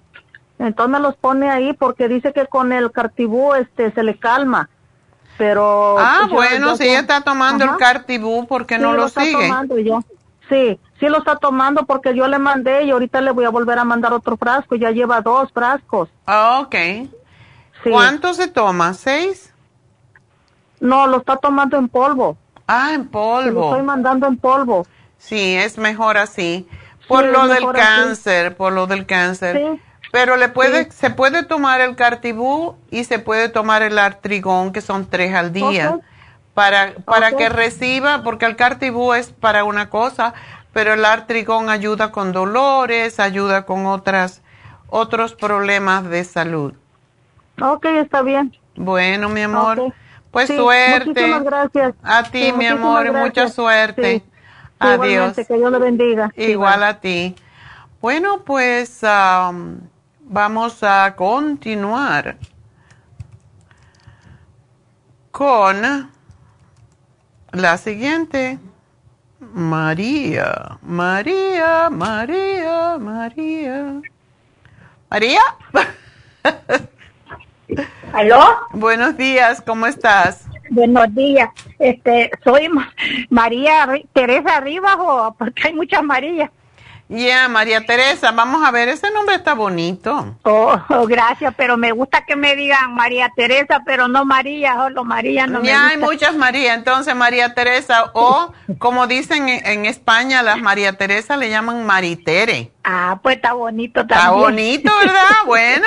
[0.59, 4.69] Entonces los pone ahí porque dice que con el cartibú este se le calma.
[5.39, 9.49] Pero Ah, bueno, si ella está tomando el cartibú, ¿por qué no lo, sigue?
[9.49, 10.01] Tomando yo.
[10.49, 13.79] Sí, sí lo está tomando porque yo le mandé y ahorita le voy a volver
[13.79, 16.11] a mandar otro frasco, ya lleva dos frascos.
[16.27, 17.09] Ah, ok.
[17.91, 18.95] ¿Cuánto se toma?
[18.95, 19.53] ¿Seis?
[20.79, 22.37] No, lo está tomando en polvo.
[22.67, 23.61] Ah, en polvo.
[23.61, 24.87] lo estoy mandando en polvo.
[25.19, 26.69] Sí, es mejor así.
[27.09, 29.79] Por lo del cáncer, por lo del cáncer.
[30.13, 34.81] Pero le puede, se puede tomar el cartibú y se puede tomar el artrigón, que
[34.81, 36.01] son tres al día,
[36.55, 40.35] para, para que reciba, porque el cartibú es para una cosa,
[40.73, 44.43] pero el artrigón ayuda con dolores, ayuda con otras,
[44.89, 46.75] otros problemas de salud.
[47.61, 48.55] Ok, está bien.
[48.77, 49.95] Bueno, mi amor.
[50.31, 51.07] Pues suerte.
[51.07, 51.95] Muchísimas gracias.
[52.03, 54.23] A ti, mi amor, y mucha suerte.
[54.83, 55.35] Adiós.
[55.35, 56.31] que Dios le bendiga.
[56.37, 57.35] Igual a ti.
[58.01, 59.01] Bueno, pues
[60.21, 62.37] vamos a continuar
[65.31, 66.11] con
[67.53, 68.59] la siguiente.
[69.55, 74.01] María, María, María, María.
[75.11, 75.41] María.
[78.13, 78.39] ¿Aló?
[78.73, 80.47] Buenos días, ¿cómo estás?
[80.73, 81.51] Buenos días.
[81.79, 82.71] Este, soy
[83.29, 86.51] María Teresa Rivas o porque hay muchas Marías.
[87.11, 90.35] Ya, María Teresa, vamos a ver, ese nombre está bonito.
[90.45, 95.05] Oh, oh, gracias, pero me gusta que me digan María Teresa, pero no María, solo
[95.05, 100.59] María no ya hay muchas María, entonces María Teresa, o como dicen en España, las
[100.59, 102.73] María Teresa le llaman Maritere.
[102.85, 104.19] Ah, pues está bonito también.
[104.19, 105.37] Está bonito, ¿verdad?
[105.47, 105.87] bueno,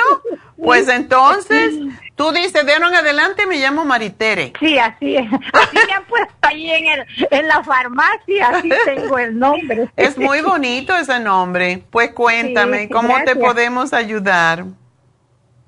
[0.56, 1.74] pues entonces,
[2.14, 4.54] tú dices, de ahora en adelante me llamo Maritere.
[4.58, 5.26] Sí, así es.
[5.52, 9.90] Así me han puesto ahí en, el, en la farmacia, así tengo el nombre.
[9.96, 11.84] Es muy bonito ese nombre.
[11.90, 14.64] Pues cuéntame, ¿cómo te podemos ayudar?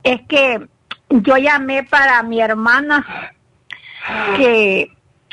[0.03, 0.67] Es que
[1.11, 3.35] yo llamé para mi hermana
[4.37, 4.91] que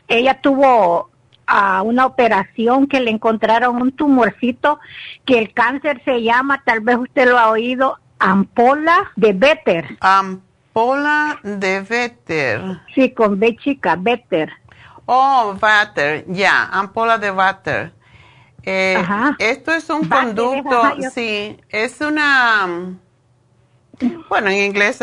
[0.08, 1.10] ella tuvo
[1.48, 4.80] a una operación que le encontraron un tumorcito
[5.26, 9.98] que el cáncer se llama, tal vez usted lo ha oído, ampola de Vetter.
[10.00, 12.82] Ampola de Vetter.
[12.94, 14.52] Sí, con B chica, Vetter.
[15.06, 17.94] Oh, Vater, ya, ampola de Vater.
[18.64, 18.98] Eh,
[19.38, 20.82] esto es un conducto,
[21.14, 22.98] sí, es una
[24.28, 25.00] Bueno, en inglés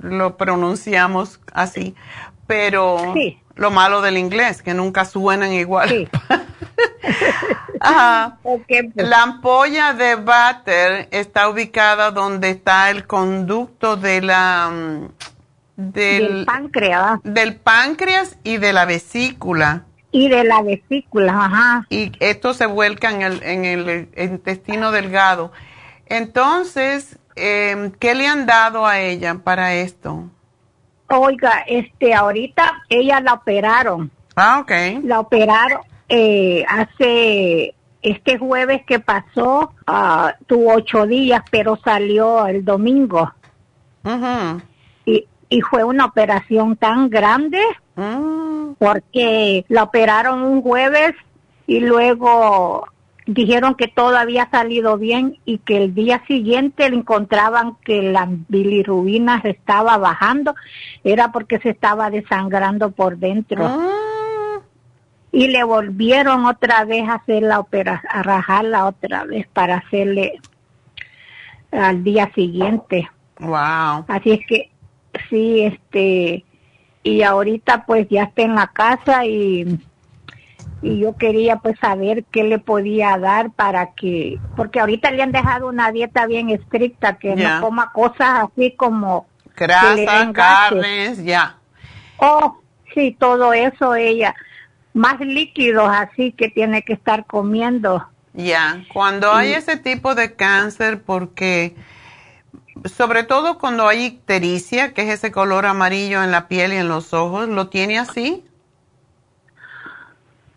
[0.00, 1.94] lo pronunciamos así,
[2.46, 3.14] pero
[3.54, 5.88] lo malo del inglés, que nunca suenan igual.
[5.88, 6.08] Sí.
[8.42, 8.62] Pues.
[8.94, 15.08] La ampolla de váter está ubicada donde está el conducto de la mm,
[15.76, 17.20] del, páncreas.
[17.24, 19.84] Del páncreas y de la vesícula.
[20.12, 21.86] Y de la vesícula, ajá.
[21.88, 25.50] Y esto se vuelca en el, en el intestino delgado.
[26.06, 30.28] Entonces, eh, ¿qué le han dado a ella para esto?
[31.14, 34.10] Oiga, este, ahorita ella la operaron.
[34.34, 35.04] Ah, ok.
[35.04, 42.64] La operaron eh, hace este jueves que pasó, uh, tuvo ocho días, pero salió el
[42.64, 43.30] domingo.
[45.04, 47.60] y, y fue una operación tan grande
[47.94, 48.72] mm.
[48.78, 51.12] porque la operaron un jueves
[51.66, 52.86] y luego
[53.26, 58.28] dijeron que todo había salido bien y que el día siguiente le encontraban que la
[58.28, 60.54] bilirrubina estaba bajando,
[61.04, 63.64] era porque se estaba desangrando por dentro.
[63.64, 64.60] Ah.
[65.30, 70.40] Y le volvieron otra vez a hacer la operación, a rajarla otra vez para hacerle
[71.70, 73.08] al día siguiente.
[73.38, 74.04] Wow.
[74.08, 74.70] Así es que
[75.30, 76.44] sí, este,
[77.02, 79.78] y ahorita pues ya está en la casa y
[80.82, 85.30] y yo quería pues saber qué le podía dar para que, porque ahorita le han
[85.30, 89.26] dejado una dieta bien estricta, que no coma cosas así como...
[89.56, 91.56] Grasa, carnes, ya.
[92.16, 92.58] Oh,
[92.94, 94.34] sí, todo eso ella.
[94.92, 98.04] Más líquidos así que tiene que estar comiendo.
[98.34, 101.76] Ya, cuando hay ese tipo de cáncer, porque
[102.84, 106.88] sobre todo cuando hay ictericia, que es ese color amarillo en la piel y en
[106.88, 108.44] los ojos, ¿lo tiene así?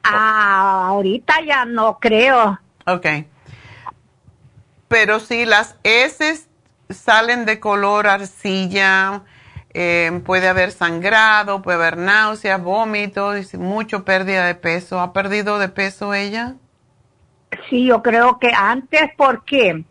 [0.06, 2.60] Ah, ahorita ya no creo.
[2.86, 3.06] Ok.
[4.88, 6.48] Pero si las heces
[6.90, 9.24] salen de color arcilla,
[9.74, 15.00] eh, puede haber sangrado, puede haber náuseas, vómitos, mucho pérdida de peso.
[15.00, 16.56] ¿Ha perdido de peso ella?
[17.70, 19.84] Sí, yo creo que antes, porque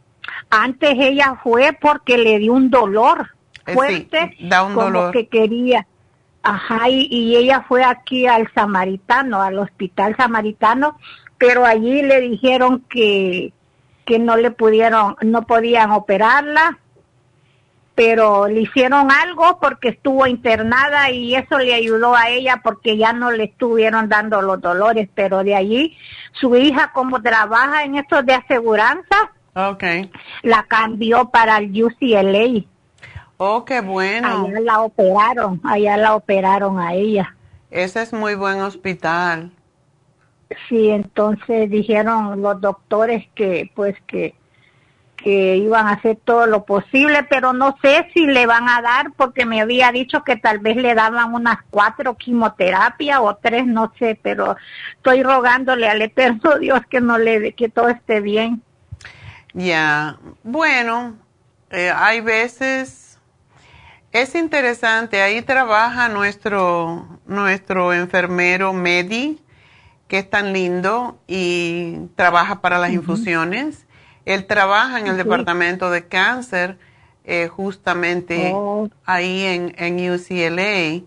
[0.50, 3.34] antes ella fue porque le dio un dolor
[3.66, 5.12] eh, fuerte, da un como dolor.
[5.12, 5.86] que quería
[6.46, 10.98] Ajá, y, ella fue aquí al Samaritano, al Hospital Samaritano,
[11.38, 13.54] pero allí le dijeron que,
[14.04, 16.78] que no le pudieron, no podían operarla,
[17.94, 23.14] pero le hicieron algo porque estuvo internada y eso le ayudó a ella porque ya
[23.14, 25.96] no le estuvieron dando los dolores, pero de allí
[26.32, 30.10] su hija como trabaja en esto de aseguranza, okay.
[30.42, 32.64] la cambió para el UCLA.
[33.46, 34.46] Oh, qué bueno.
[34.46, 37.36] Allá la operaron, allá la operaron a ella.
[37.70, 39.50] Ese es muy buen hospital.
[40.66, 44.34] Sí, entonces dijeron los doctores que pues que
[45.16, 49.12] que iban a hacer todo lo posible, pero no sé si le van a dar
[49.12, 53.92] porque me había dicho que tal vez le daban unas cuatro quimioterapias o tres, no
[53.98, 54.56] sé, pero
[54.96, 58.62] estoy rogándole al eterno Dios que no le que todo esté bien.
[59.52, 61.16] Ya, bueno,
[61.70, 63.03] eh, hay veces
[64.14, 69.40] es interesante, ahí trabaja nuestro, nuestro enfermero Medi,
[70.06, 73.86] que es tan lindo y trabaja para las infusiones.
[74.24, 76.78] Él trabaja en el departamento de cáncer,
[77.24, 78.88] eh, justamente oh.
[79.04, 81.02] ahí en, en UCLA.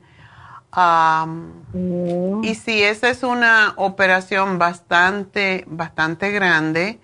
[0.75, 2.41] Oh.
[2.43, 6.99] Y sí, esa es una operación bastante, bastante grande.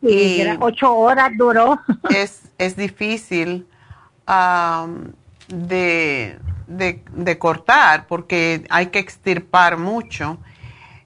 [0.00, 1.78] y ocho horas duró.
[2.08, 3.66] Es, es difícil
[5.48, 10.38] de, de, cortar porque hay que extirpar mucho.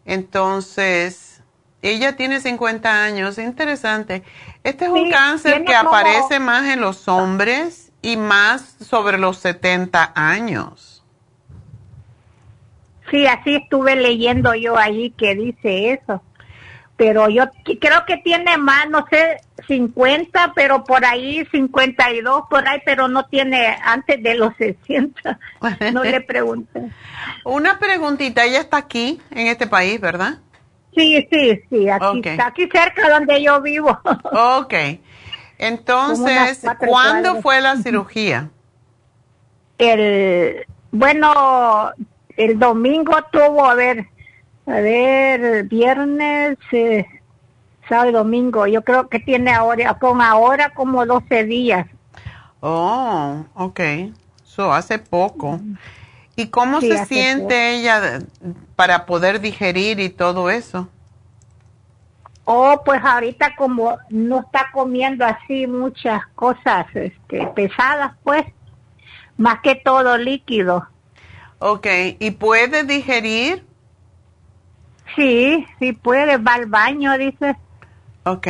[0.04, 1.42] Entonces,
[1.82, 4.22] ella tiene 50 años, interesante.
[4.64, 10.12] Este es un cáncer que aparece más en los hombres y más sobre los 70
[10.14, 11.04] años.
[13.10, 16.22] Sí, así estuve leyendo yo allí que dice eso
[16.96, 17.44] pero yo
[17.80, 23.24] creo que tiene más, no sé, 50, pero por ahí 52, por ahí, pero no
[23.26, 25.38] tiene antes de los 60.
[25.92, 26.90] No le pregunté.
[27.44, 30.38] Una preguntita, ella está aquí, en este país, ¿verdad?
[30.94, 33.98] Sí, sí, sí, aquí, está aquí cerca donde yo vivo.
[34.32, 34.74] Ok.
[35.58, 38.50] Entonces, ¿cuándo fue la cirugía?
[39.78, 41.92] El, bueno,
[42.36, 44.06] el domingo tuvo, a ver,
[44.66, 47.04] a ver, viernes, eh,
[47.88, 48.66] sábado y domingo.
[48.66, 51.86] Yo creo que tiene ahora, con ahora como 12 días.
[52.60, 53.80] Oh, ok.
[54.44, 55.60] Eso hace poco.
[56.36, 58.20] ¿Y cómo se siente ella
[58.76, 60.88] para poder digerir y todo eso?
[62.44, 68.44] Oh, pues ahorita como no está comiendo así muchas cosas este, pesadas, pues,
[69.36, 70.86] más que todo líquido.
[71.58, 71.86] Ok,
[72.18, 73.64] ¿y puede digerir?
[75.16, 77.56] Sí, sí puede, va al baño, dice.
[78.24, 78.46] Ok.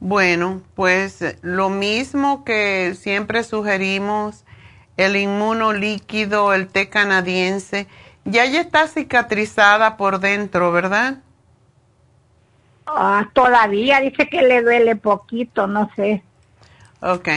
[0.00, 4.44] Bueno, pues lo mismo que siempre sugerimos,
[4.96, 7.88] el inmuno líquido, el té canadiense,
[8.24, 11.18] ya ya está cicatrizada por dentro, ¿verdad?
[12.86, 16.22] Ah, todavía dice que le duele poquito, no sé.
[17.00, 17.28] Ok.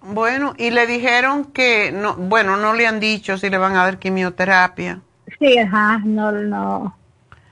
[0.00, 3.84] Bueno, y le dijeron que, no, bueno, no le han dicho si le van a
[3.84, 5.00] dar quimioterapia.
[5.38, 6.96] Sí, ajá, no, no,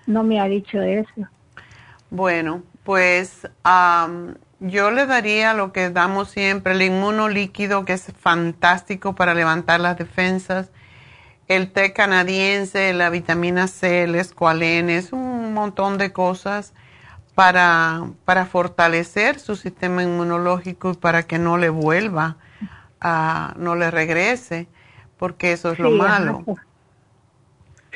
[0.07, 1.29] no me ha dicho eso.
[2.11, 3.49] Bueno, pues
[4.61, 9.81] yo le daría lo que damos siempre, el inmuno líquido, que es fantástico para levantar
[9.81, 10.71] las defensas,
[11.49, 16.75] el té canadiense, la vitamina C, el escualene, es un montón de cosas
[17.35, 22.37] para, para fortalecer su sistema inmunológico y para que no le vuelva,
[23.01, 24.69] a, no le regrese,
[25.19, 26.45] porque eso es lo malo.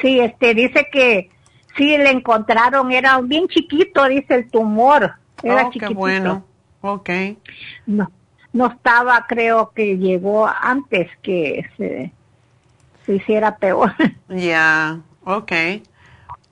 [0.01, 1.31] Sí, este dice que
[1.77, 5.14] sí le encontraron, era bien chiquito, dice el tumor.
[5.43, 6.44] Era oh, Qué bueno,
[6.81, 7.10] ok.
[7.86, 8.10] No,
[8.52, 12.12] no estaba, creo que llegó antes que se,
[13.05, 13.93] se hiciera peor.
[14.28, 15.82] Ya, okay.
[15.82, 15.89] ok.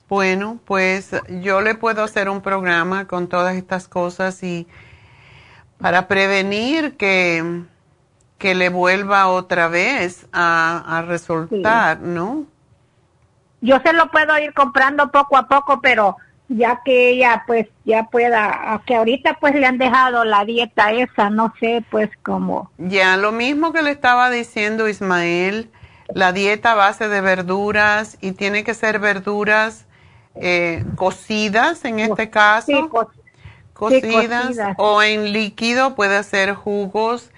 [0.08, 1.10] Bueno, pues
[1.42, 4.68] yo le puedo hacer un programa con todas estas cosas y
[5.78, 7.62] para prevenir que,
[8.38, 12.46] que le vuelva otra vez a, a resultar, ¿no?
[13.64, 16.16] Yo se lo puedo ir comprando poco a poco, pero
[16.48, 21.30] ya que ella pues ya pueda, que ahorita pues le han dejado la dieta esa,
[21.30, 22.70] no sé pues cómo.
[22.76, 25.70] Ya, lo mismo que le estaba diciendo Ismael,
[26.12, 29.86] la dieta base de verduras y tiene que ser verduras
[30.34, 32.66] eh, cocidas en este caso.
[32.66, 32.88] Sí,
[33.72, 37.30] cocidas, o en líquido, puede hacer jugos.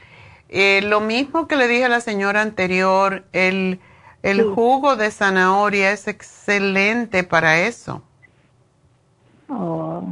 [0.48, 3.80] Eh, lo mismo que le dije a la señora anterior, el
[4.26, 8.02] el jugo de zanahoria es excelente para eso.
[9.48, 10.02] Oh.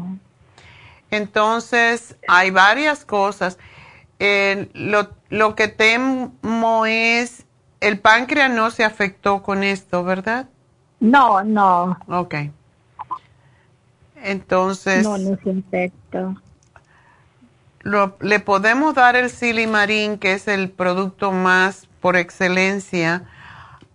[1.10, 3.58] Entonces, hay varias cosas.
[4.20, 7.44] lo, lo, que temo es,
[7.80, 10.46] el páncreas no se afectó con esto, ¿verdad?
[11.00, 11.98] No, no.
[12.06, 12.36] Ok.
[14.22, 15.02] Entonces.
[15.02, 16.36] No, no se infectó.
[18.20, 23.24] le podemos dar el silimarín, que es el producto más por excelencia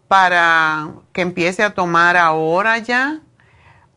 [0.09, 3.21] para que empiece a tomar ahora ya,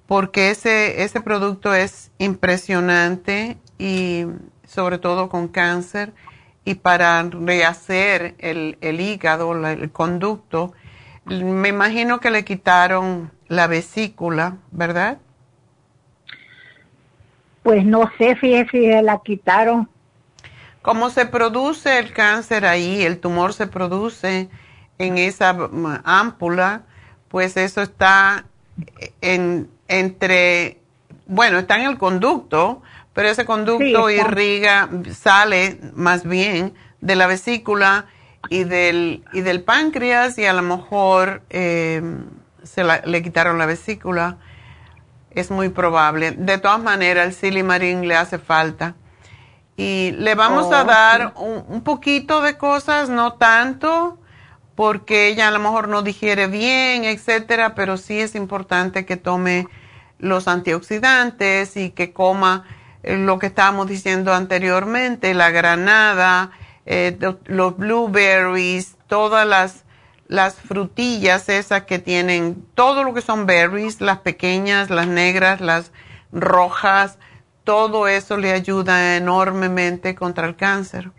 [0.07, 4.27] porque ese, ese producto es impresionante y
[4.67, 6.13] sobre todo con cáncer
[6.67, 10.75] y para rehacer el, el hígado, el conducto.
[11.25, 15.17] Me imagino que le quitaron la vesícula, ¿verdad?
[17.63, 19.89] Pues no sé, fíjese si la quitaron.
[20.83, 23.03] ¿Cómo se produce el cáncer ahí?
[23.03, 24.51] El tumor se produce
[24.99, 25.57] en esa
[26.05, 26.83] ámpula,
[27.29, 28.45] pues eso está
[29.21, 30.81] en, entre,
[31.27, 32.83] bueno, está en el conducto,
[33.13, 38.07] pero ese conducto irriga, sale más bien de la vesícula
[38.49, 42.25] y del, y del páncreas y a lo mejor em,
[42.63, 44.39] se le quitaron la vesícula.
[45.31, 46.33] Es muy probable.
[46.33, 48.95] De todas maneras, el silimarín le hace falta.
[49.77, 54.19] Y le vamos a oh, dar un, un, poquito de cosas, no tanto,
[54.75, 59.69] porque ella a lo mejor no digiere bien, etcétera, pero sí es importante que tome
[60.19, 62.65] los antioxidantes y que coma
[63.03, 66.53] eh, lo que estábamos diciendo anteriormente, la granada,
[66.87, 67.17] eh,
[67.47, 69.85] los blueberries, todas las,
[70.29, 75.93] las frutillas esas que tienen, todo lo que son berries, las pequeñas, las negras, las
[76.33, 77.19] rojas,
[77.65, 81.11] todo eso le ayuda enormemente contra el cáncer.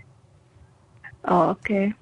[1.26, 1.96] Okay.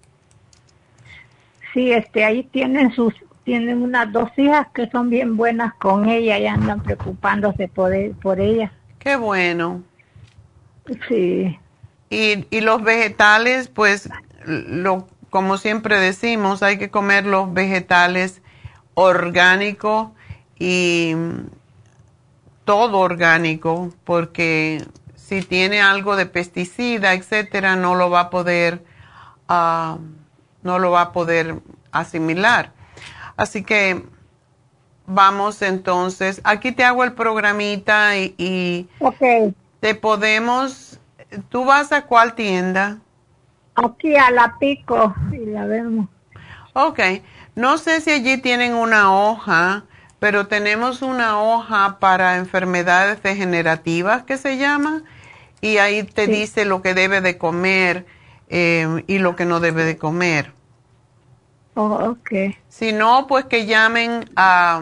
[1.74, 6.38] Sí, este, ahí tienen sus, tienen unas dos hijas que son bien buenas con ella
[6.38, 8.72] y andan preocupándose por, e, por ella.
[9.00, 9.82] Qué bueno.
[11.08, 11.58] Sí.
[12.10, 14.10] Y, y los vegetales, pues,
[14.46, 18.42] lo, como siempre decimos, hay que comer los vegetales
[18.94, 20.10] orgánicos
[20.60, 21.16] y
[22.66, 24.84] todo orgánico, porque
[25.16, 28.84] si tiene algo de pesticida, etcétera, no lo va a poder
[29.50, 29.98] uh,
[30.64, 31.60] no lo va a poder
[31.92, 32.72] asimilar.
[33.38, 34.04] Así que
[35.06, 38.88] vamos entonces, aquí te hago el programita y,
[39.80, 41.00] te podemos,
[41.50, 43.00] ¿tú vas a cuál tienda?
[43.76, 45.16] Aquí a la pico.
[45.32, 46.08] Y la vemos.
[46.74, 47.00] Ok,
[47.56, 49.86] no sé si allí tienen una hoja
[50.22, 55.02] pero tenemos una hoja para enfermedades degenerativas que se llama
[55.62, 58.06] y ahí te dice lo que debe de comer
[58.52, 60.52] eh, y lo que no debe de comer.
[61.74, 62.54] Oh, ok.
[62.68, 64.82] Si no, pues que llamen a,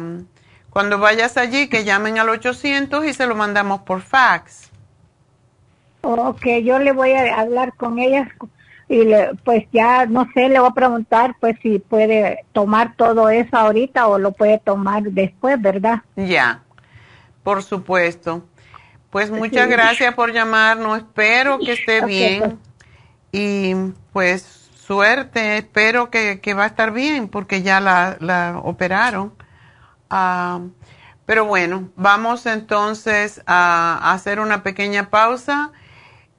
[0.71, 4.71] cuando vayas allí, que llamen al 800 y se lo mandamos por fax.
[6.01, 8.27] Oh, ok, yo le voy a hablar con ella
[8.87, 13.29] y le, pues ya, no sé, le voy a preguntar pues si puede tomar todo
[13.29, 16.01] eso ahorita o lo puede tomar después, ¿verdad?
[16.15, 16.63] Ya,
[17.43, 18.43] por supuesto.
[19.11, 22.68] Pues muchas gracias por llamarnos, espero que esté bien pues.
[23.31, 23.75] Y
[24.13, 29.33] pues suerte, espero que, va a estar bien porque ya la, operaron.
[30.09, 30.61] Ah,
[31.25, 35.71] pero bueno, vamos entonces a hacer una pequeña pausa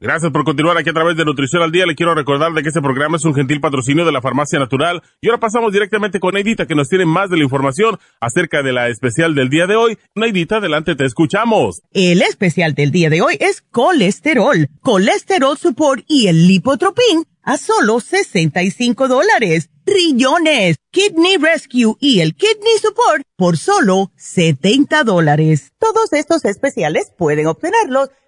[0.00, 1.84] Gracias por continuar aquí a través de Nutrición al Día.
[1.84, 5.02] Le quiero recordar de que este programa es un gentil patrocinio de la Farmacia Natural.
[5.20, 8.72] Y ahora pasamos directamente con Neidita, que nos tiene más de la información acerca de
[8.72, 9.98] la especial del día de hoy.
[10.14, 11.82] Neidita, adelante, te escuchamos.
[11.90, 17.98] El especial del día de hoy es colesterol, colesterol support y el lipotropin a solo
[17.98, 19.68] 65 dólares.
[19.82, 25.72] Trillones, Kidney Rescue y el Kidney Support por solo 70 dólares.
[25.80, 28.10] Todos estos especiales pueden obtenerlos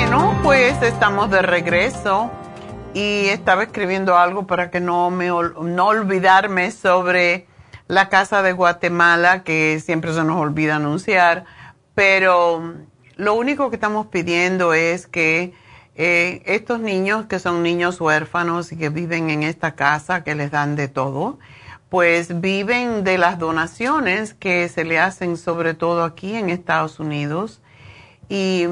[0.00, 2.30] Bueno, pues estamos de regreso
[2.94, 7.48] y estaba escribiendo algo para que no me no olvidarme sobre
[7.88, 11.46] la casa de Guatemala que siempre se nos olvida anunciar,
[11.96, 12.74] pero
[13.16, 15.52] lo único que estamos pidiendo es que
[15.96, 20.52] eh, estos niños que son niños huérfanos y que viven en esta casa que les
[20.52, 21.40] dan de todo,
[21.88, 27.60] pues viven de las donaciones que se le hacen sobre todo aquí en Estados Unidos.
[28.28, 28.64] Y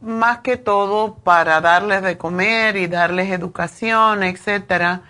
[0.00, 5.02] más que todo para darles de comer y darles educación, etcétera.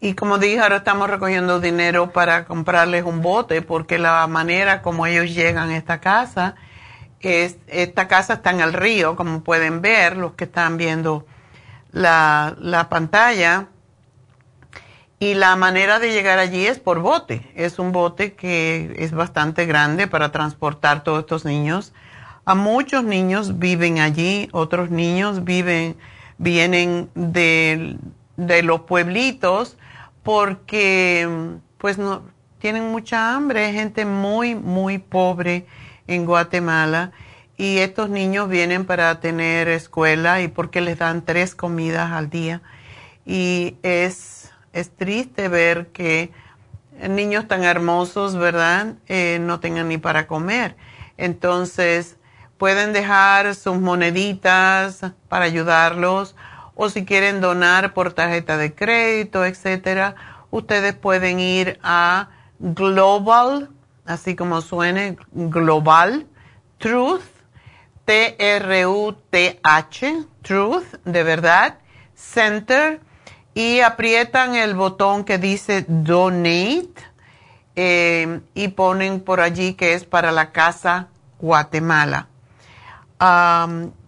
[0.00, 5.06] Y como dije, ahora estamos recogiendo dinero para comprarles un bote, porque la manera como
[5.06, 6.56] ellos llegan a esta casa
[7.20, 11.26] es, esta casa está en el río, como pueden ver los que están viendo
[11.90, 13.68] la, la pantalla.
[15.18, 17.50] Y la manera de llegar allí es por bote.
[17.54, 21.94] Es un bote que es bastante grande para transportar todos estos niños
[22.44, 25.96] a muchos niños viven allí, otros niños viven,
[26.38, 27.98] vienen de,
[28.36, 29.76] los pueblitos
[30.22, 31.28] porque
[31.78, 32.22] pues no
[32.58, 35.66] tienen mucha hambre, hay gente muy, muy pobre
[36.06, 37.12] en Guatemala
[37.56, 42.62] y estos niños vienen para tener escuela y porque les dan tres comidas al día.
[43.24, 46.32] Y es, es triste ver que
[47.08, 48.94] niños tan hermosos, ¿verdad?
[49.06, 50.76] Eh, no tengan ni para comer.
[51.16, 52.16] Entonces,
[52.64, 56.34] pueden dejar sus moneditas para ayudarlos
[56.74, 60.14] o si quieren donar por tarjeta de crédito, etcétera,
[60.50, 63.68] ustedes pueden ir a Global,
[64.06, 66.26] así como suene, Global
[66.78, 67.20] Truth,
[68.06, 68.64] T-R-U-T-H,
[70.40, 71.80] Truth, de verdad,
[72.14, 73.02] Center,
[73.52, 76.94] y aprietan el botón que dice Donate
[77.76, 81.08] eh, y ponen por allí que es para la casa
[81.38, 82.28] Guatemala.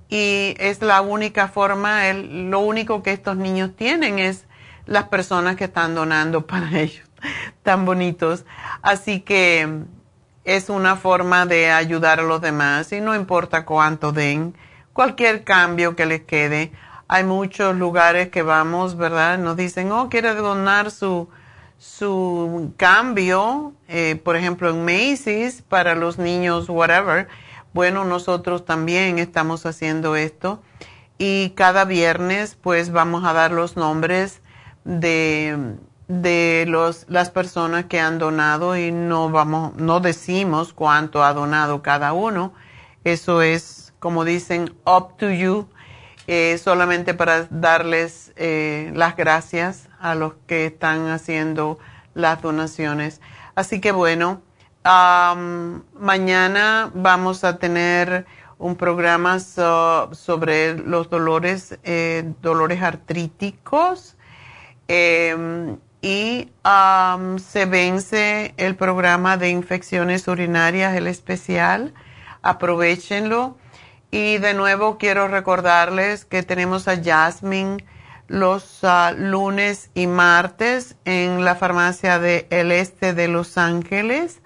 [0.08, 4.46] Y es la única forma, el, lo único que estos niños tienen es
[4.86, 7.08] las personas que están donando para ellos,
[7.62, 8.44] tan bonitos.
[8.82, 9.84] Así que
[10.44, 14.54] es una forma de ayudar a los demás y no importa cuánto den,
[14.92, 16.72] cualquier cambio que les quede.
[17.08, 19.38] Hay muchos lugares que vamos, ¿verdad?
[19.38, 21.28] Nos dicen, oh, quiere donar su,
[21.78, 27.28] su cambio, eh, por ejemplo, en Macy's para los niños, whatever.
[27.76, 30.62] Bueno, nosotros también estamos haciendo esto
[31.18, 34.40] y cada viernes pues vamos a dar los nombres
[34.84, 35.74] de,
[36.08, 41.82] de los, las personas que han donado y no vamos, no decimos cuánto ha donado
[41.82, 42.54] cada uno.
[43.04, 45.68] Eso es, como dicen, up to you,
[46.28, 51.78] eh, solamente para darles eh, las gracias a los que están haciendo
[52.14, 53.20] las donaciones.
[53.54, 54.40] Así que bueno,
[55.94, 58.26] mañana vamos a tener
[58.58, 64.16] un programa sobre los dolores, eh, dolores artríticos
[64.88, 66.50] Em, y
[67.38, 71.94] se vence el programa de infecciones urinarias, el especial.
[72.42, 73.56] Aprovechenlo.
[74.12, 77.84] Y de nuevo quiero recordarles que tenemos a Jasmine
[78.28, 84.42] los ah, lunes y martes en la farmacia del este de Los Ángeles.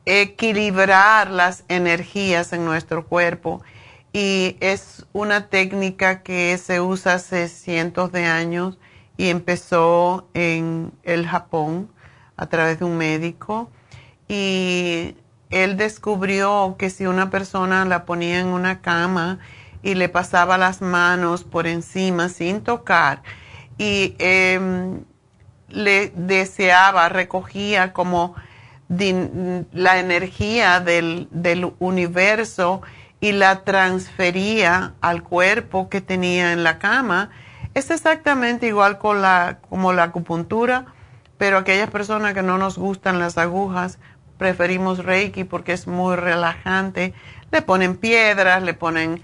[0.06, 3.64] equilibrar las energías en nuestro cuerpo.
[4.12, 8.78] Y es una técnica que se usa hace cientos de años
[9.16, 11.90] y empezó en el Japón
[12.36, 13.72] a través de un médico.
[14.28, 15.16] Y
[15.50, 19.40] él descubrió que si una persona la ponía en una cama
[19.82, 23.24] y le pasaba las manos por encima sin tocar
[23.78, 25.04] y em,
[25.70, 28.36] le deseaba, recogía como
[28.90, 31.28] la energía del,
[31.80, 32.82] universo
[33.20, 37.30] y la transfería al cuerpo que tenía en la cama.
[37.74, 40.86] Es exactamente igual con la, como la acupuntura,
[41.38, 43.98] pero aquellas personas que no nos gustan las agujas,
[44.38, 47.14] preferimos Reiki porque es muy relajante.
[47.52, 49.22] Le ponen piedras, le ponen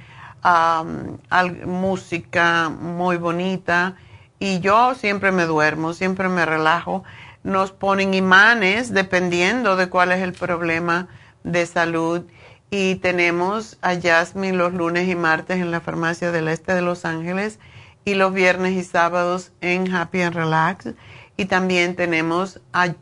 [1.65, 3.95] música muy bonita
[4.39, 7.03] y yo siempre me duermo, siempre me relajo
[7.43, 11.07] nos ponen imanes dependiendo de cuál es el problema
[11.43, 12.23] de salud.
[12.69, 17.05] Y tenemos a Jasmine los lunes y martes en la farmacia del este de Los
[17.05, 17.59] Ángeles
[18.05, 20.89] y los viernes y sábados en Happy and Relax.
[21.37, 22.93] Y también tenemos a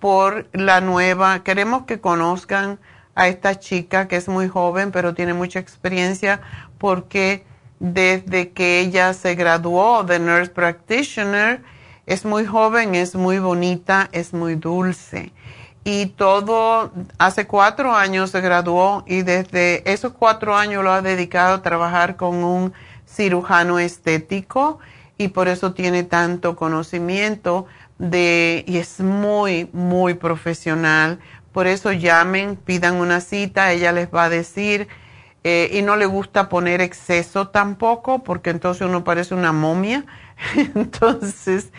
[0.00, 2.80] por la nueva, queremos que conozcan
[3.14, 6.40] a esta chica que es muy joven pero tiene mucha experiencia
[6.78, 7.44] porque
[7.78, 11.62] desde que ella se graduó de Nurse Practitioner
[12.06, 15.32] es muy joven, es muy bonita, es muy dulce.
[15.84, 21.54] Y todo, hace cuatro años se graduó y desde esos cuatro años lo ha dedicado
[21.54, 22.72] a trabajar con un
[23.06, 24.78] cirujano estético
[25.16, 27.66] y por eso tiene tanto conocimiento
[28.00, 31.20] de, y es muy, muy profesional.
[31.52, 34.88] Por eso llamen, pidan una cita, ella les va a decir,
[35.44, 40.06] eh, y no le gusta poner exceso tampoco, porque entonces uno parece una momia.
[40.74, 41.72] entonces,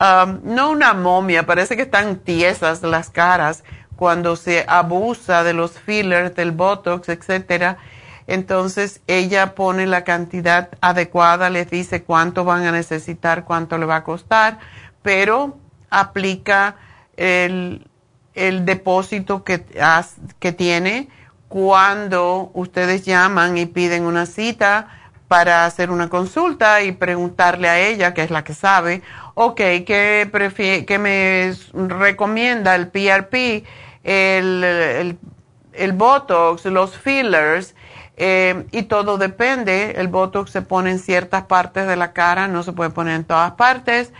[0.00, 3.64] um, no una momia, parece que están tiesas las caras
[3.96, 7.78] cuando se abusa de los fillers, del botox, etcétera.
[8.28, 13.96] Entonces ella pone la cantidad adecuada, les dice cuánto van a necesitar, cuánto le va
[13.96, 14.58] a costar,
[15.02, 15.58] pero
[16.00, 16.76] aplica
[17.16, 17.86] el,
[18.34, 19.64] depósito que,
[20.40, 21.08] que tiene
[21.48, 24.88] cuando ustedes llaman y piden una cita
[25.28, 29.02] para hacer una consulta y preguntarle a ella, que es la que sabe,
[29.34, 33.64] ok, ¿qué, qué me recomienda el PRP,
[34.02, 35.18] el,
[35.72, 37.74] el, Botox, los fillers?
[38.16, 42.62] Eh, y todo depende, el Botox se pone en ciertas partes de la cara, no
[42.62, 44.12] se puede poner en todas partes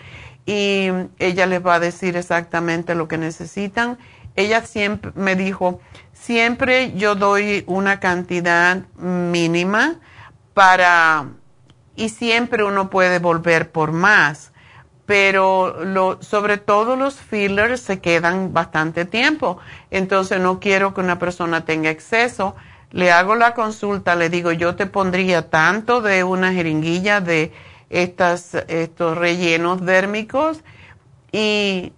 [0.47, 0.89] y
[1.19, 3.99] ella les va a decir exactamente lo que necesitan.
[4.37, 5.81] Ella siempre me dijo,
[6.13, 9.97] siempre yo doy una cantidad mínima
[10.53, 11.27] para,
[11.97, 14.53] y siempre uno puede volver por más,
[15.07, 19.59] pero lo, sobre todo los fillers se quedan bastante tiempo,
[19.91, 22.57] entonces no quiero que una persona tenga exceso.
[22.91, 27.53] Le hago la consulta, le digo, yo te pondría tanto de una jeringuilla de
[27.95, 30.65] estas, estos rellenos dérmicos
[31.31, 31.93] y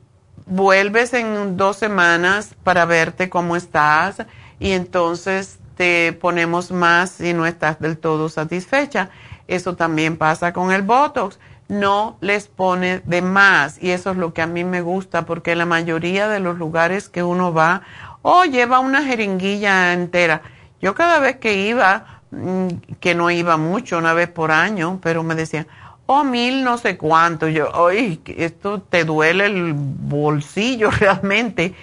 [0.45, 4.19] vuelves en dos semanas para verte cómo estás
[4.61, 9.09] y entonces te ponemos más si no estás del todo satisfecha.
[9.49, 11.39] Eso también pasa con el Botox.
[11.69, 15.57] No les pone de más y eso es lo que a mí me gusta porque
[15.57, 17.83] la mayoría de los lugares que uno va,
[18.21, 20.43] oh, lleva una jeringuilla entera.
[20.81, 22.69] Yo cada vez que iba, Mm,
[23.01, 25.67] que no iba mucho, una vez por año, pero me decían,
[26.07, 27.49] oh, mil no sé cuánto.
[27.49, 31.75] Yo, oye, esto te duele el bolsillo realmente.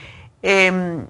[0.41, 1.05] Em,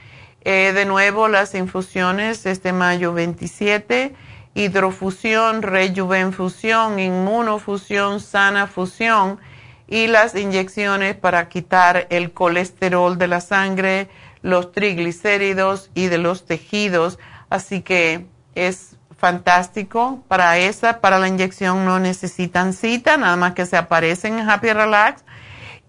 [0.42, 4.14] Eh, de nuevo, las infusiones este mayo 27,
[4.54, 9.40] hidrofusión, rejuvenfusión, inmunofusión, sana fusión
[9.88, 14.08] y las inyecciones para quitar el colesterol de la sangre,
[14.42, 17.18] los triglicéridos y de los tejidos.
[17.50, 23.66] Así que es fantástico para esa, para la inyección no necesitan cita, nada más que
[23.66, 25.24] se aparecen en Happy Relax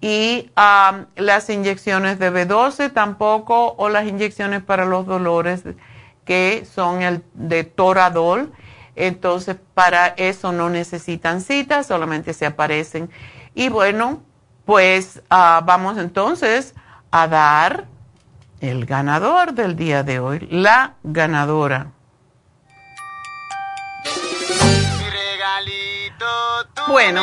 [0.02, 5.64] y um, las inyecciones de B12 tampoco o las inyecciones para los dolores
[6.26, 8.54] que son el de Toradol.
[8.96, 13.10] Entonces, para eso no necesitan citas, solamente se aparecen.
[13.56, 14.22] Y bueno,
[14.66, 16.76] pues uh, vamos entonces
[17.12, 17.86] a dar
[18.62, 21.92] el ganador del día de hoy, la ganadora.
[26.88, 27.22] Bueno,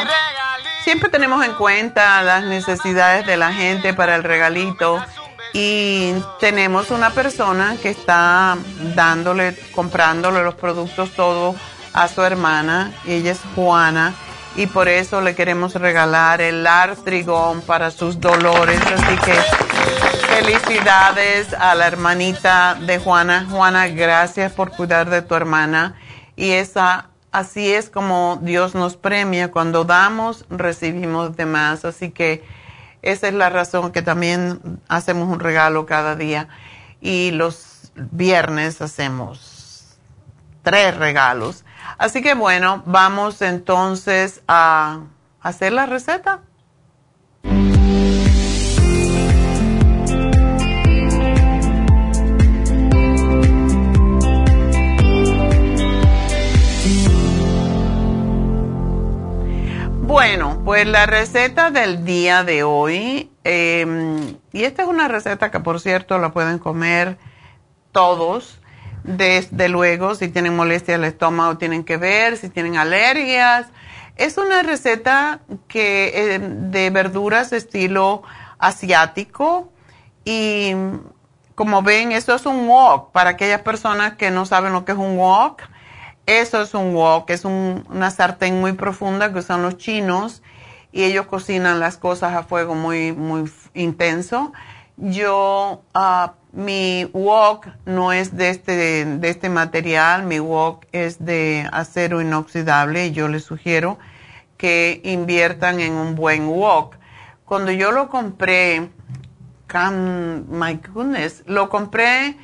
[0.86, 5.04] siempre tenemos en cuenta las necesidades de la gente para el regalito
[5.52, 8.56] y tenemos una persona que está
[8.94, 11.56] dándole, comprándole los productos todos
[11.92, 14.14] a su hermana, ella es Juana
[14.54, 19.34] y por eso le queremos regalar el artrigón para sus dolores, así que
[20.36, 23.44] felicidades a la hermanita de Juana.
[23.50, 25.96] Juana, gracias por cuidar de tu hermana
[26.36, 29.50] y esa así es como Dios nos premia.
[29.50, 31.84] Cuando damos, recibimos de más.
[31.84, 32.44] Así que
[33.02, 36.48] esa es la razón que también hacemos un regalo cada día.
[37.00, 39.98] Y los viernes hacemos
[40.62, 41.64] tres regalos.
[41.98, 45.00] Así que bueno, vamos entonces a
[45.40, 46.40] hacer la receta.
[60.06, 65.58] Bueno, pues la receta del día de hoy, em, y esta es una receta que
[65.58, 67.18] por cierto la pueden comer
[67.90, 68.60] todos,
[69.02, 73.66] desde luego, si tienen molestia del estómago tienen que ver, si tienen alergias.
[74.14, 78.22] Es una receta que em, de verduras estilo
[78.58, 79.72] asiático.
[80.24, 80.72] Y
[81.56, 83.10] como ven, esto es un wok.
[83.10, 85.62] Para aquellas personas que no saben lo que es un wok
[86.26, 90.42] eso es un wok, es una sartén muy profunda que usan los chinos
[90.90, 94.52] y ellos cocinan las cosas a fuego muy, muy intenso.
[94.96, 101.68] Yo, uh, mi wok no es de este, de este material, mi wok es de
[101.70, 103.98] acero inoxidable y yo les sugiero
[104.56, 106.96] que inviertan en un buen wok.
[107.44, 108.90] Cuando yo lo compré,
[109.70, 112.36] my goodness, lo compré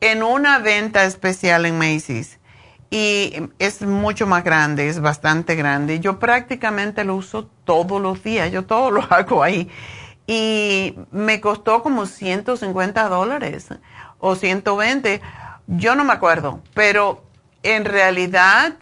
[0.00, 2.35] en una venta especial en Macy's
[2.90, 6.00] y es mucho más grande, es bastante grande.
[6.00, 9.68] Yo prácticamente lo uso todos los días, yo todo lo hago ahí.
[10.26, 13.68] Y me costó como 150 dólares
[14.18, 15.20] o 120,
[15.68, 17.22] yo no me acuerdo, pero
[17.62, 18.74] en realidad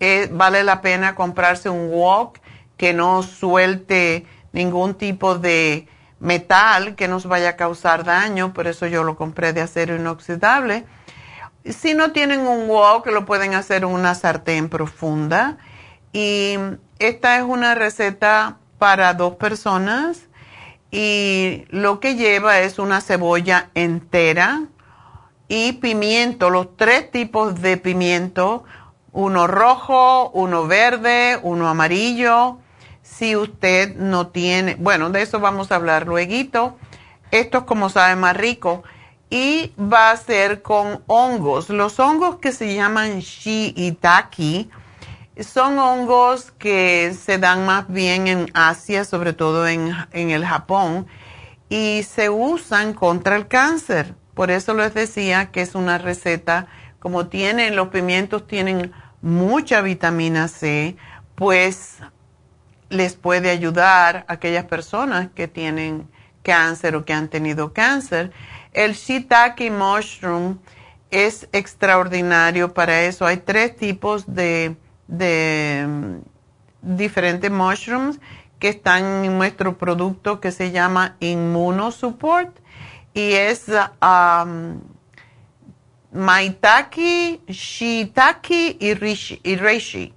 [0.00, 2.38] eh, vale la pena comprarse un wok
[2.76, 5.88] que no suelte ningún tipo de
[6.20, 10.84] metal que nos vaya a causar daño, por eso yo lo compré de acero inoxidable
[11.64, 15.58] si no tienen un wok, lo pueden hacer en una sartén profunda.
[16.12, 16.56] Y
[16.98, 20.28] esta es una receta para dos personas.
[20.90, 24.62] Y lo que lleva es una cebolla entera
[25.48, 28.64] y pimiento, los tres tipos de pimiento,
[29.12, 32.58] uno rojo, uno verde, uno amarillo.
[33.02, 36.76] Si usted no tiene, bueno, de eso vamos a hablar luego.
[37.30, 38.82] Esto es como sabe más rico
[39.32, 41.70] y va a ser con hongos.
[41.70, 44.68] Los hongos que se llaman shiitake
[45.40, 51.06] son hongos que se dan más bien en Asia, sobre todo en, el Japón,
[51.70, 54.14] y se usan contra el cáncer.
[54.34, 56.66] Por eso les decía que es una receta,
[56.98, 58.92] como tienen, los pimientos tienen
[59.22, 60.94] mucha vitamina C,
[61.36, 62.00] pues
[62.90, 66.06] les puede ayudar a aquellas personas que tienen
[66.42, 68.30] cáncer o que han tenido cáncer.
[68.72, 70.58] El shiitake mushroom
[71.10, 73.26] es extraordinario para eso.
[73.26, 74.76] Hay tres tipos de,
[75.08, 76.16] mm,
[76.80, 78.18] diferentes mushrooms
[78.58, 82.56] que están en nuestro producto que se llama Immunosupport
[83.12, 83.66] y es
[84.00, 84.80] um,
[86.12, 90.14] maitake, shiitake y reishi.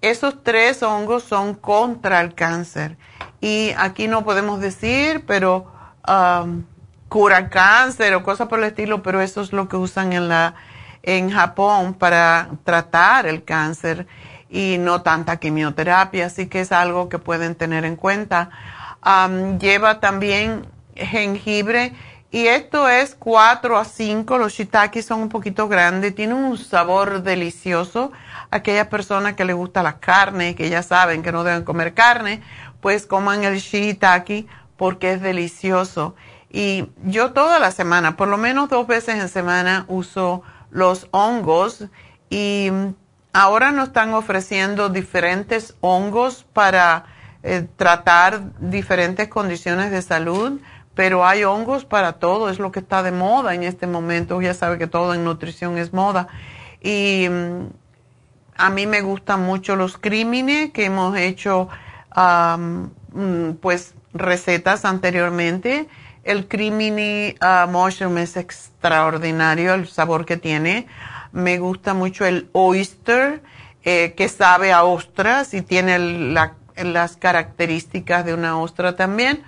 [0.00, 2.96] Esos tres hongos son contra el cáncer.
[3.40, 5.72] Y aquí no podemos decir, pero
[6.08, 6.64] um,
[7.12, 10.54] cura cáncer o cosas por el estilo, pero eso es lo que usan en, la,
[11.02, 14.06] en Japón para tratar el cáncer
[14.48, 18.48] y no tanta quimioterapia, así que es algo que pueden tener en cuenta.
[19.60, 20.64] lleva también
[20.96, 21.92] jengibre
[22.30, 27.22] y esto es 4 a 5, los shiitake son un poquito grandes, tienen un sabor
[27.22, 28.10] delicioso.
[28.50, 32.40] Aquellas personas que les gusta la carne, que ya saben que no deben comer carne,
[32.80, 34.46] pues coman el shiitake
[34.78, 36.14] porque es delicioso.
[36.52, 41.86] Y yo toda la semana, por lo menos dos veces en semana, uso los hongos
[42.28, 42.70] y
[43.32, 47.06] ahora nos están ofreciendo diferentes hongos para
[47.42, 50.60] eh, tratar diferentes condiciones de salud,
[50.94, 54.42] pero hay hongos para todo, es lo que está de moda en este momento.
[54.42, 56.28] Ya sabe que todo en nutrición es moda.
[56.82, 57.68] Y mm,
[58.58, 61.68] a mí me gustan mucho los crímenes que hemos hecho,
[62.14, 65.88] mm, pues, recetas anteriormente
[66.24, 70.86] El Crimini uh, Mushroom es extraordinario el sabor que tiene.
[71.32, 73.42] Me gusta mucho el Oyster,
[73.84, 75.98] eh, que sabe a ostras y tiene
[76.76, 79.42] las características de una ostra también.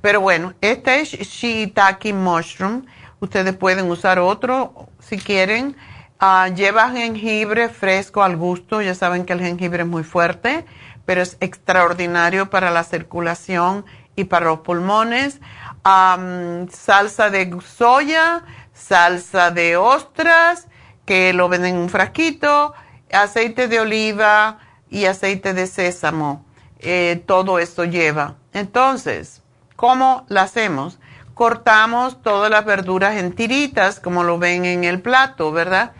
[0.00, 2.86] Pero bueno, este es Shiitake Mushroom.
[3.18, 5.76] Ustedes pueden usar otro si quieren.
[6.20, 8.80] Ah, lleva jengibre fresco al gusto.
[8.80, 10.64] Ya saben que el jengibre es muy fuerte,
[11.04, 13.84] pero es extraordinario para la circulación
[14.14, 15.40] y para los pulmones.
[15.84, 20.68] Salsa de soya, salsa de ostras,
[21.04, 22.74] que lo venden en un frasquito,
[23.12, 26.44] aceite de oliva y aceite de sésamo.
[26.78, 28.36] Eh, todo esto lleva.
[28.52, 29.42] Entonces,
[29.76, 30.98] ¿cómo lo hacemos?
[31.34, 35.92] Cortamos todas las verduras en tiritas, como lo ven en el plato, ¿verdad?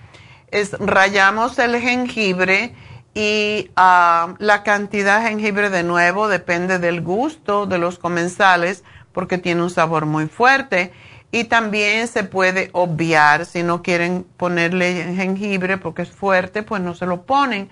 [0.53, 2.75] es rayamos el jengibre
[3.15, 9.39] y ah, la cantidad de jengibre de nuevo depende del gusto de los comensales porque
[9.39, 10.93] tiene un sabor muy fuerte
[11.31, 16.95] y también se puede obviar si no quieren ponerle jengibre porque es fuerte pues no
[16.95, 17.69] se lo ponen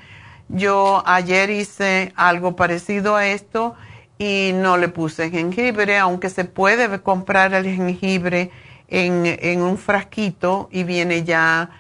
[0.49, 3.75] yo ayer hice algo parecido a esto
[4.19, 8.51] y no le puse jengibre aunque se puede comprar el jengibre
[8.89, 11.71] en, en un frasquito y viene ya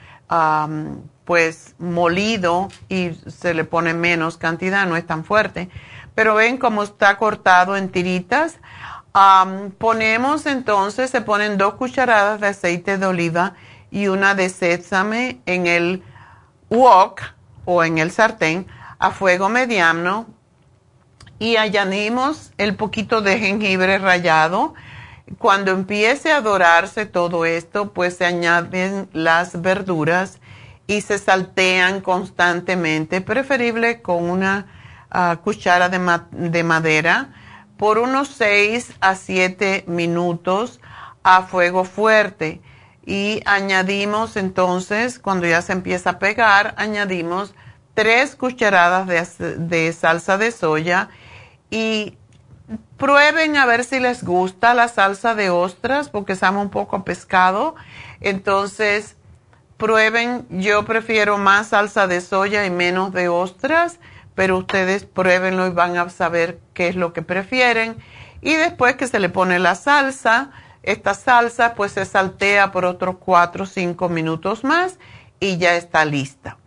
[1.24, 5.68] pues molido y se le pone menos cantidad, no es tan fuerte.
[6.14, 8.58] Pero ven cómo está cortado en tiritas.
[9.78, 13.54] Ponemos entonces, se ponen dos cucharadas de aceite de oliva
[13.90, 16.02] y una de sésame en el
[16.68, 17.20] wok
[17.64, 18.66] o en el sartén
[18.98, 20.26] a fuego mediano
[21.40, 24.74] y añadimos el poquito de jengibre rallado.
[25.38, 30.38] Cuando empiece a dorarse todo esto, pues se añaden las verduras
[30.86, 34.66] y se saltean constantemente, preferible con una
[35.10, 37.32] ah, cuchara de, madera,
[37.80, 40.80] por unos 6 a 7 minutos
[41.22, 42.60] a fuego fuerte.
[43.06, 47.54] Y añadimos entonces, cuando ya se empieza a pegar, añadimos
[47.94, 51.08] 3 cucharadas de, de salsa de soya
[51.70, 52.18] y
[52.98, 57.76] prueben a ver si les gusta la salsa de ostras porque sabe un poco pescado.
[58.20, 59.16] Entonces,
[59.78, 63.98] prueben, yo prefiero más salsa de soya y menos de ostras,
[64.34, 67.96] pero ustedes pruébenlo y van a saber qué es lo que prefieren.
[68.40, 70.50] Y después que se le pone la salsa,
[70.82, 74.98] esta salsa pues se saltea por otros 4 o 5 minutos más
[75.38, 76.58] y ya está lista.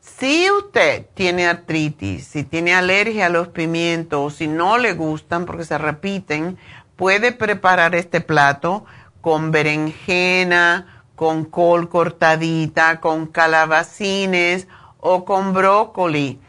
[0.00, 5.64] Si usted tiene artritis, si tiene alergia a los pimientos, si no le gustan porque
[5.64, 6.58] se repiten,
[6.96, 8.84] puede preparar este plato
[9.20, 14.66] con berenjena, con col cortadita, con calabacines
[14.98, 16.40] o con brócoli.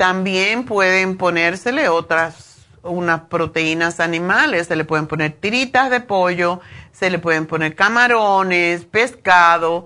[0.00, 6.60] También pueden ponérsele otras, unas proteínas animales, se le pueden poner tiritas de pollo,
[6.90, 9.84] se le pueden poner camarones, pescado,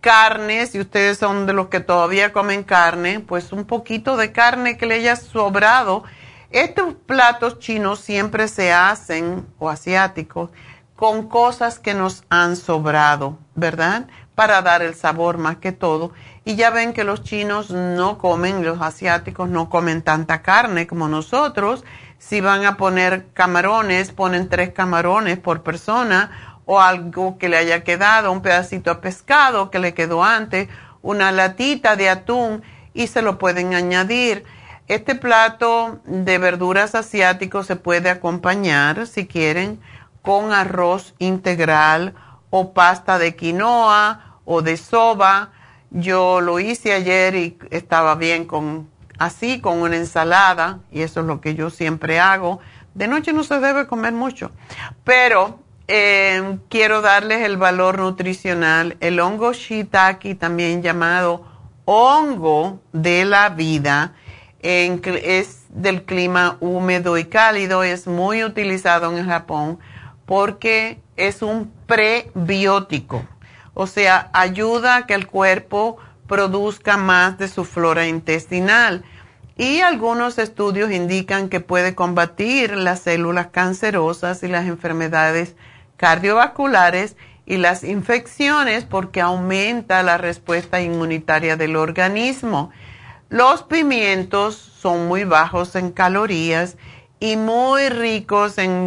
[0.00, 4.76] carne, si ustedes son de los que todavía comen carne, pues un poquito de carne
[4.76, 6.02] que le haya sobrado.
[6.50, 10.50] Estos platos chinos siempre se hacen, o asiáticos,
[10.96, 14.08] con cosas que nos han sobrado, ¿verdad?
[14.34, 16.10] Para dar el sabor más que todo.
[16.44, 21.08] Y ya ven que los chinos no comen, los asiáticos no comen tanta carne como
[21.08, 21.84] nosotros.
[22.18, 27.84] Si van a poner camarones, ponen tres camarones por persona o algo que le haya
[27.84, 30.68] quedado, un pedacito de pescado que le quedó antes,
[31.00, 32.62] una latita de atún
[32.94, 34.44] y se lo pueden añadir.
[34.88, 39.80] Este plato de verduras asiáticos se puede acompañar, si quieren,
[40.22, 42.14] con arroz integral
[42.50, 45.50] o pasta de quinoa o de soba.
[45.94, 48.88] Yo lo hice ayer y estaba bien con
[49.18, 52.60] así, con una ensalada, y eso es lo que yo siempre hago.
[52.94, 54.50] De noche no se debe comer mucho,
[55.04, 58.96] pero eh, quiero darles el valor nutricional.
[59.00, 61.44] El hongo shiitake, también llamado
[61.84, 64.14] hongo de la vida,
[64.62, 69.78] es del clima húmedo y cálido, es muy utilizado en Japón
[70.24, 73.24] porque es un prebiótico,
[73.74, 79.04] o sea, ayuda a que el cuerpo produzca más de su flora intestinal.
[79.56, 85.54] Y algunos estudios indican que puede combatir las células cancerosas y las enfermedades
[85.96, 92.70] cardiovasculares y las infecciones porque aumenta la respuesta inmunitaria del organismo.
[93.28, 96.76] Los pimientos son muy bajos en calorías
[97.20, 98.86] y muy ricos en,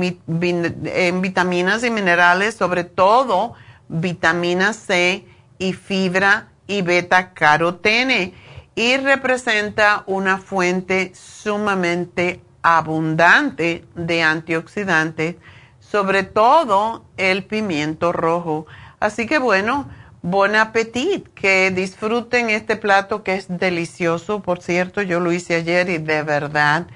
[1.21, 3.53] vitaminas y minerales, sobre todo
[3.87, 5.25] vitamina C
[5.57, 8.33] y fibra y beta carotene
[8.75, 15.35] y representa una fuente sumamente abundante de antioxidantes
[15.79, 18.65] sobre todo el pimiento rojo.
[18.99, 19.87] Así que bueno,
[20.21, 24.41] buen apetito, que disfruten este plato que es delicioso.
[24.41, 26.87] Por cierto, yo lo hice ayer y de verdad,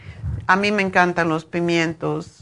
[0.47, 2.38] a mí me encantan los pimientos.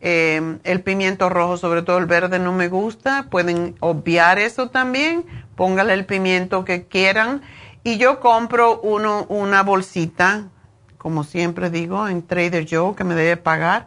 [0.00, 3.26] Eh, el pimiento rojo, sobre todo el verde, no me gusta.
[3.30, 5.24] Pueden obviar eso también.
[5.56, 7.42] Póngale el pimiento que quieran.
[7.82, 10.48] Y yo compro uno, una bolsita,
[10.98, 13.86] como siempre digo, en Trader Joe, que me debe pagar,